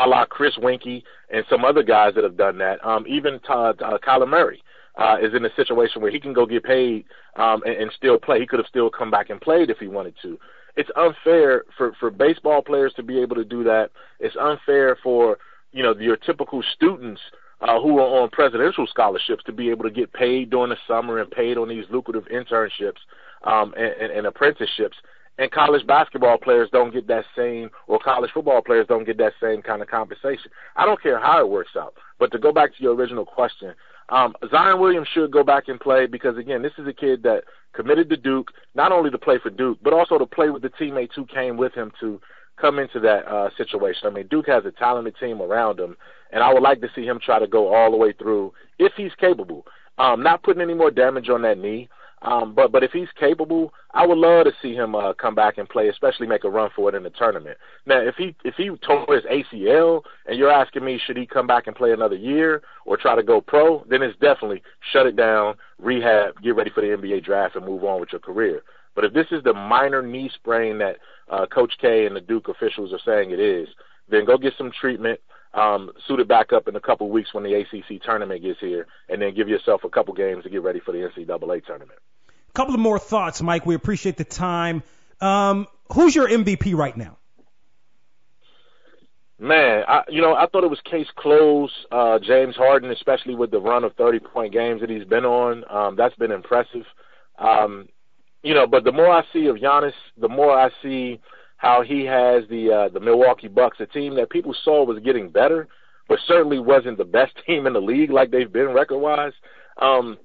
[0.00, 1.02] a la Chris Weinke
[1.32, 2.84] and some other guys that have done that.
[2.84, 4.62] Um, even Todd, uh, Kyler Murray
[5.00, 7.04] uh, is in a situation where he can go get paid
[7.36, 8.38] um, and, and still play.
[8.38, 10.38] He could have still come back and played if he wanted to.
[10.76, 13.90] It's unfair for for baseball players to be able to do that.
[14.20, 15.38] It's unfair for
[15.72, 17.20] you know your typical students
[17.60, 21.18] uh, who are on presidential scholarships to be able to get paid during the summer
[21.18, 23.00] and paid on these lucrative internships
[23.44, 24.96] um, and, and, and apprenticeships.
[25.38, 29.32] And college basketball players don't get that same, or college football players don't get that
[29.40, 30.50] same kind of compensation.
[30.76, 31.94] I don't care how it works out.
[32.18, 33.72] But to go back to your original question,
[34.10, 37.44] um, Zion Williams should go back and play because again, this is a kid that
[37.72, 40.68] committed to Duke, not only to play for Duke, but also to play with the
[40.70, 42.20] teammates who came with him to
[42.60, 44.06] come into that uh, situation.
[44.06, 45.96] I mean, Duke has a talented team around him,
[46.32, 48.92] and I would like to see him try to go all the way through if
[48.96, 49.64] he's capable.
[49.98, 51.88] Um, not putting any more damage on that knee.
[52.22, 55.56] Um, but but if he's capable, I would love to see him uh, come back
[55.56, 57.56] and play, especially make a run for it in the tournament.
[57.86, 61.46] Now, if he if he tore his ACL, and you're asking me should he come
[61.46, 64.62] back and play another year or try to go pro, then it's definitely
[64.92, 68.20] shut it down, rehab, get ready for the NBA draft, and move on with your
[68.20, 68.62] career.
[68.94, 70.96] But if this is the minor knee sprain that
[71.30, 73.68] uh, Coach K and the Duke officials are saying it is,
[74.10, 75.20] then go get some treatment
[75.54, 78.60] um, suit it back up in a couple of weeks when the ACC tournament gets
[78.60, 81.98] here, and then give yourself a couple games to get ready for the NCAA tournament.
[82.54, 83.64] Couple of more thoughts, Mike.
[83.66, 84.82] We appreciate the time.
[85.20, 87.18] Um, who's your MVP right now?
[89.38, 91.72] Man, I, you know, I thought it was case closed.
[91.90, 95.64] Uh, James Harden, especially with the run of 30 point games that he's been on,
[95.70, 96.84] um, that's been impressive.
[97.38, 97.88] Um,
[98.42, 101.20] you know, but the more I see of Giannis, the more I see
[101.56, 105.30] how he has the uh, the Milwaukee Bucks, a team that people saw was getting
[105.30, 105.68] better,
[106.06, 109.32] but certainly wasn't the best team in the league like they've been record wise.
[109.80, 110.18] Um,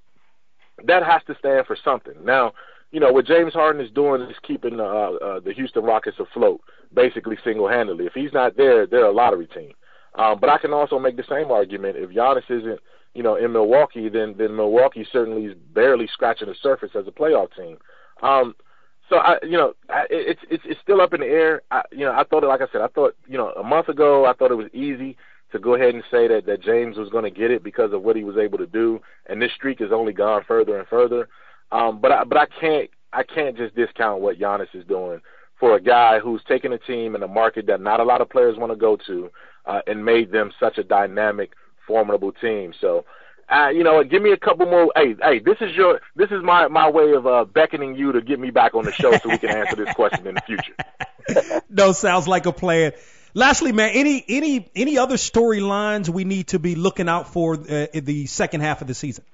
[0.83, 2.13] that has to stand for something.
[2.23, 2.53] Now,
[2.91, 6.61] you know what James Harden is doing is keeping uh, uh, the Houston Rockets afloat,
[6.93, 8.05] basically single handedly.
[8.05, 9.71] If he's not there, they're a lottery team.
[10.15, 12.79] Um, but I can also make the same argument if Giannis isn't,
[13.13, 17.11] you know, in Milwaukee, then then Milwaukee certainly is barely scratching the surface as a
[17.11, 17.77] playoff team.
[18.21, 18.55] Um,
[19.09, 21.63] so I, you know, I, it's it's it's still up in the air.
[21.71, 24.25] I, you know, I thought, like I said, I thought, you know, a month ago,
[24.25, 25.17] I thought it was easy
[25.55, 28.03] to go ahead and say that that James was going to get it because of
[28.03, 31.27] what he was able to do, and this streak has only gone further and further.
[31.71, 35.21] Um, but I, but I can't I can't just discount what Giannis is doing
[35.59, 38.29] for a guy who's taken a team in a market that not a lot of
[38.29, 39.31] players want to go to,
[39.65, 41.53] uh, and made them such a dynamic,
[41.87, 42.73] formidable team.
[42.79, 43.05] So
[43.49, 44.91] uh, you know, give me a couple more.
[44.95, 48.21] Hey, hey, this is your, this is my my way of uh, beckoning you to
[48.21, 51.61] get me back on the show so we can answer this question in the future.
[51.69, 52.93] no, sounds like a plan.
[53.37, 57.87] Lastly, man, any any any other storylines we need to be looking out for uh,
[57.93, 59.25] in the second half of the season?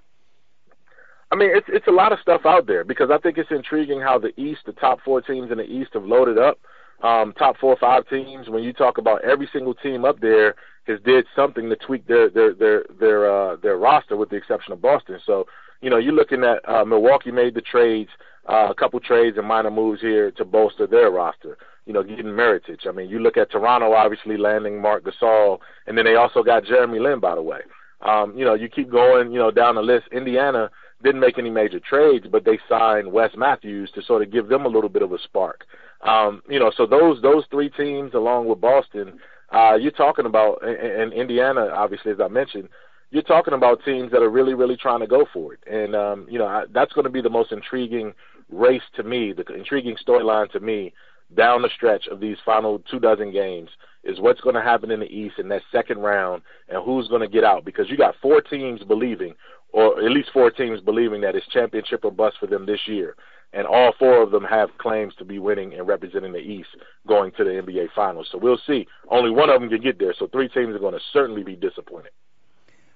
[1.32, 4.02] I mean, it's it's a lot of stuff out there because I think it's intriguing
[4.02, 6.60] how the East, the top four teams in the East, have loaded up.
[7.04, 8.50] Um, top four or five teams.
[8.50, 10.56] When you talk about every single team up there
[10.88, 14.74] has did something to tweak their their their their uh, their roster, with the exception
[14.74, 15.20] of Boston.
[15.28, 15.46] So
[15.80, 18.10] you know you're looking at uh, Milwaukee made the trades,
[18.48, 21.58] uh, a couple trades and minor moves here to bolster their roster.
[21.86, 22.88] You know, getting Mirotic.
[22.88, 26.64] I mean, you look at Toronto, obviously landing Marc Gasol, and then they also got
[26.64, 27.62] Jeremy Lin, by the way.
[28.02, 30.06] Um, you know, you keep going, you know, down the list.
[30.12, 30.70] Indiana
[31.04, 34.66] didn't make any major trades, but they signed Wes Matthews to sort of give them
[34.66, 35.66] a little bit of a spark.
[36.02, 39.20] Um, you know, so those those three teams, along with Boston,
[39.52, 42.70] uh, you're talking about, and Indiana, obviously, as I mentioned,
[43.12, 45.60] you're talking about teams that are really, really trying to go for it.
[45.70, 48.14] And, um, you know, I, that's going to be the most intriguing
[48.52, 50.94] race to me, the intriguing storyline to me
[51.36, 53.70] down the stretch of these final two dozen games
[54.04, 57.22] is what's going to happen in the East in that second round and who's going
[57.22, 59.34] to get out because you got four teams believing,
[59.72, 63.16] or at least four teams believing that it's championship or bust for them this year.
[63.54, 66.70] And all four of them have claims to be winning and representing the East
[67.08, 68.30] going to the NBA Finals.
[68.32, 68.88] So we'll see.
[69.10, 70.14] Only one of them can get there.
[70.18, 72.12] So three teams are going to certainly be disappointed.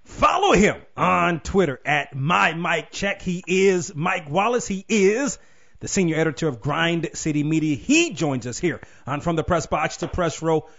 [0.06, 3.24] Follow him on Twitter at my Mike Check.
[3.24, 4.68] He is Mike Wallace.
[4.68, 5.40] He is
[5.80, 7.76] the senior editor of Grind City Media.
[7.76, 10.70] He joins us here on From the Press Box to Press Row.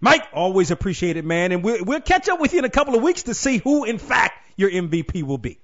[0.00, 1.50] Mike, always appreciate it, man.
[1.50, 3.84] And we'll, we'll catch up with you in a couple of weeks to see who,
[3.84, 5.58] in fact, your MVP will be.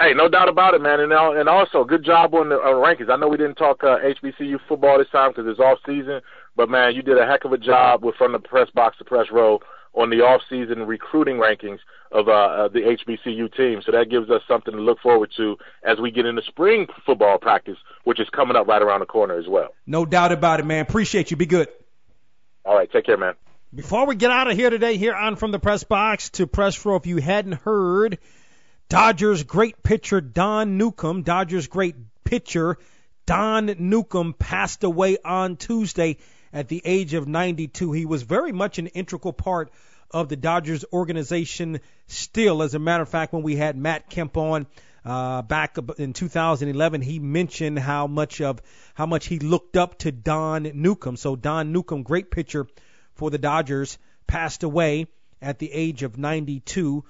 [0.00, 1.00] Hey, no doubt about it, man.
[1.00, 3.10] And and also, good job on the uh, rankings.
[3.10, 6.20] I know we didn't talk uh, HBCU football this time because it's off season,
[6.54, 9.04] but man, you did a heck of a job with from the press box to
[9.04, 9.60] press row
[9.94, 11.78] on the off-season recruiting rankings
[12.10, 13.80] of, uh, the HBCU team.
[13.84, 17.38] So that gives us something to look forward to as we get into spring football
[17.38, 19.74] practice, which is coming up right around the corner as well.
[19.86, 20.82] No doubt about it, man.
[20.82, 21.36] Appreciate you.
[21.36, 21.68] Be good.
[22.64, 23.34] All right, take care, man.
[23.74, 26.84] Before we get out of here today, here on From the Press Box to Press
[26.84, 28.18] Row, if you hadn't heard,
[28.88, 32.78] Dodgers great pitcher Don Newcombe, Dodgers great pitcher
[33.26, 36.18] Don Newcombe passed away on Tuesday
[36.54, 37.92] at the age of 92.
[37.92, 39.70] He was very much an integral part
[40.10, 42.62] of the Dodgers organization still.
[42.62, 44.66] As a matter of fact, when we had Matt Kemp on
[45.04, 48.62] uh, back in 2011, he mentioned how much of
[48.94, 51.16] how much he looked up to Don Newcombe.
[51.16, 52.68] So Don Newcombe, great pitcher
[53.14, 53.98] for the Dodgers,
[54.28, 55.08] passed away
[55.42, 57.04] at the age of 92.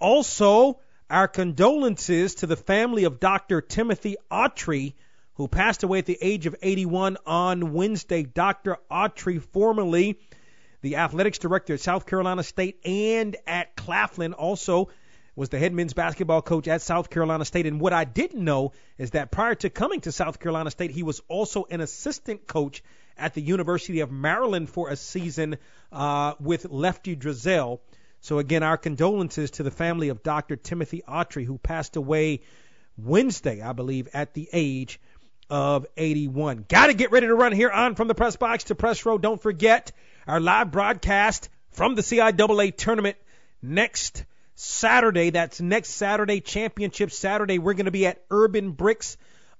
[0.00, 3.60] Also, our condolences to the family of Dr.
[3.60, 4.94] Timothy Autry,
[5.36, 8.22] who passed away at the age of 81 on Wednesday.
[8.22, 8.78] Dr.
[8.90, 10.18] Autry, formerly
[10.82, 14.88] the athletics director at South Carolina State and at Claflin, also
[15.34, 17.66] was the head men's basketball coach at South Carolina State.
[17.66, 21.02] And what I didn't know is that prior to coming to South Carolina State, he
[21.02, 22.82] was also an assistant coach
[23.18, 25.58] at the University of Maryland for a season
[25.92, 27.80] uh, with Lefty Driesell.
[28.20, 30.56] So again, our condolences to the family of Dr.
[30.56, 32.40] Timothy Autry, who passed away
[32.96, 34.98] Wednesday, I believe, at the age
[35.50, 36.66] of 81.
[36.68, 39.18] Got to get ready to run here on from the press box to press row.
[39.18, 39.92] Don't forget
[40.26, 43.16] our live broadcast from the CIAA tournament
[43.62, 44.24] next
[44.54, 45.30] Saturday.
[45.30, 47.58] That's next Saturday, Championship Saturday.
[47.58, 49.16] We're going to be at Urban Bricks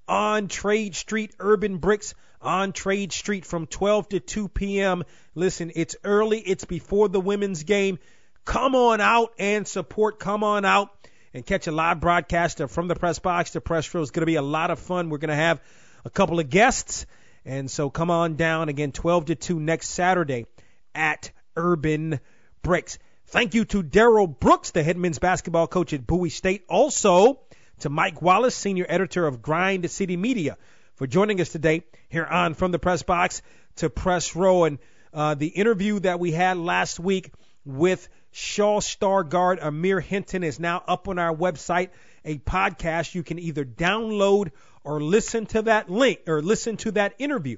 [0.09, 1.35] on Trade Street.
[1.39, 5.05] Urban Bricks on Trade Street from 12 to 2 p.m.
[5.35, 6.41] Listen, it's early.
[6.41, 7.99] It's before the women's game.
[8.45, 10.19] Come on out and support.
[10.19, 10.91] Come on out
[11.37, 14.01] and catch a live broadcast from the press box to press row.
[14.01, 15.11] It's going to be a lot of fun.
[15.11, 15.61] We're going to have
[16.07, 17.05] a couple of guests.
[17.45, 20.47] And so come on down again, 12 to 2 next Saturday
[20.95, 22.21] at Urban
[22.63, 22.99] Bricks.
[23.27, 26.65] Thank you to Darrell Brooks, the head men's basketball coach at Bowie State.
[26.71, 27.39] Also
[27.81, 30.57] to Mike Wallace, senior editor of Grind City Media,
[30.95, 33.43] for joining us today here on From the Press Box
[33.77, 34.65] to Press Row.
[34.65, 34.79] And
[35.13, 37.31] uh, the interview that we had last week
[37.67, 38.09] with
[38.39, 41.89] Shaw Star guard Amir Hinton is now up on our website,
[42.23, 44.51] a podcast you can either download
[44.85, 47.57] or listen to that link or listen to that interview.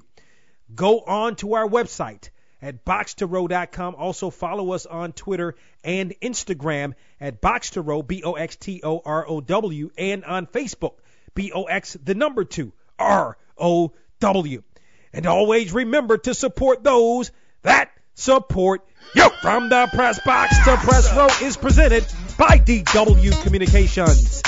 [0.73, 2.29] Go on to our website
[2.61, 3.95] at boxtorow.com.
[3.95, 10.93] Also follow us on Twitter and Instagram at boxtorow, B-O-X-T-O-R-O-W, and on Facebook,
[11.35, 14.63] B-O-X, the number two, R-O-W.
[15.11, 17.31] And always remember to support those
[17.63, 18.85] that support
[19.15, 19.29] Yo!
[19.41, 22.05] From the press box to press row is presented
[22.37, 24.41] by DW Communications.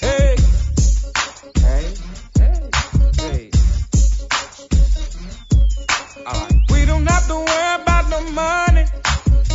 [0.00, 0.36] Hey!
[1.58, 1.94] Hey!
[2.38, 2.70] Hey!
[3.18, 3.50] hey.
[6.26, 6.54] All right.
[6.70, 8.86] We don't have to worry about no money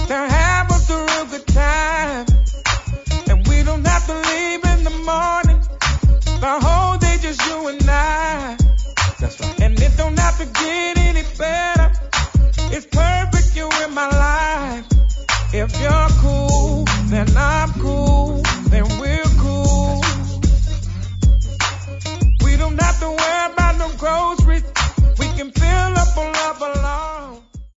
[0.07, 2.25] to have us a real good time.
[3.27, 5.59] And we don't have to leave in the morning.
[6.39, 8.57] The whole day just you and I.
[9.19, 9.61] That's right.
[9.61, 11.78] And it don't have to get any better.
[15.71, 18.48] if you're cool, then I'm cool.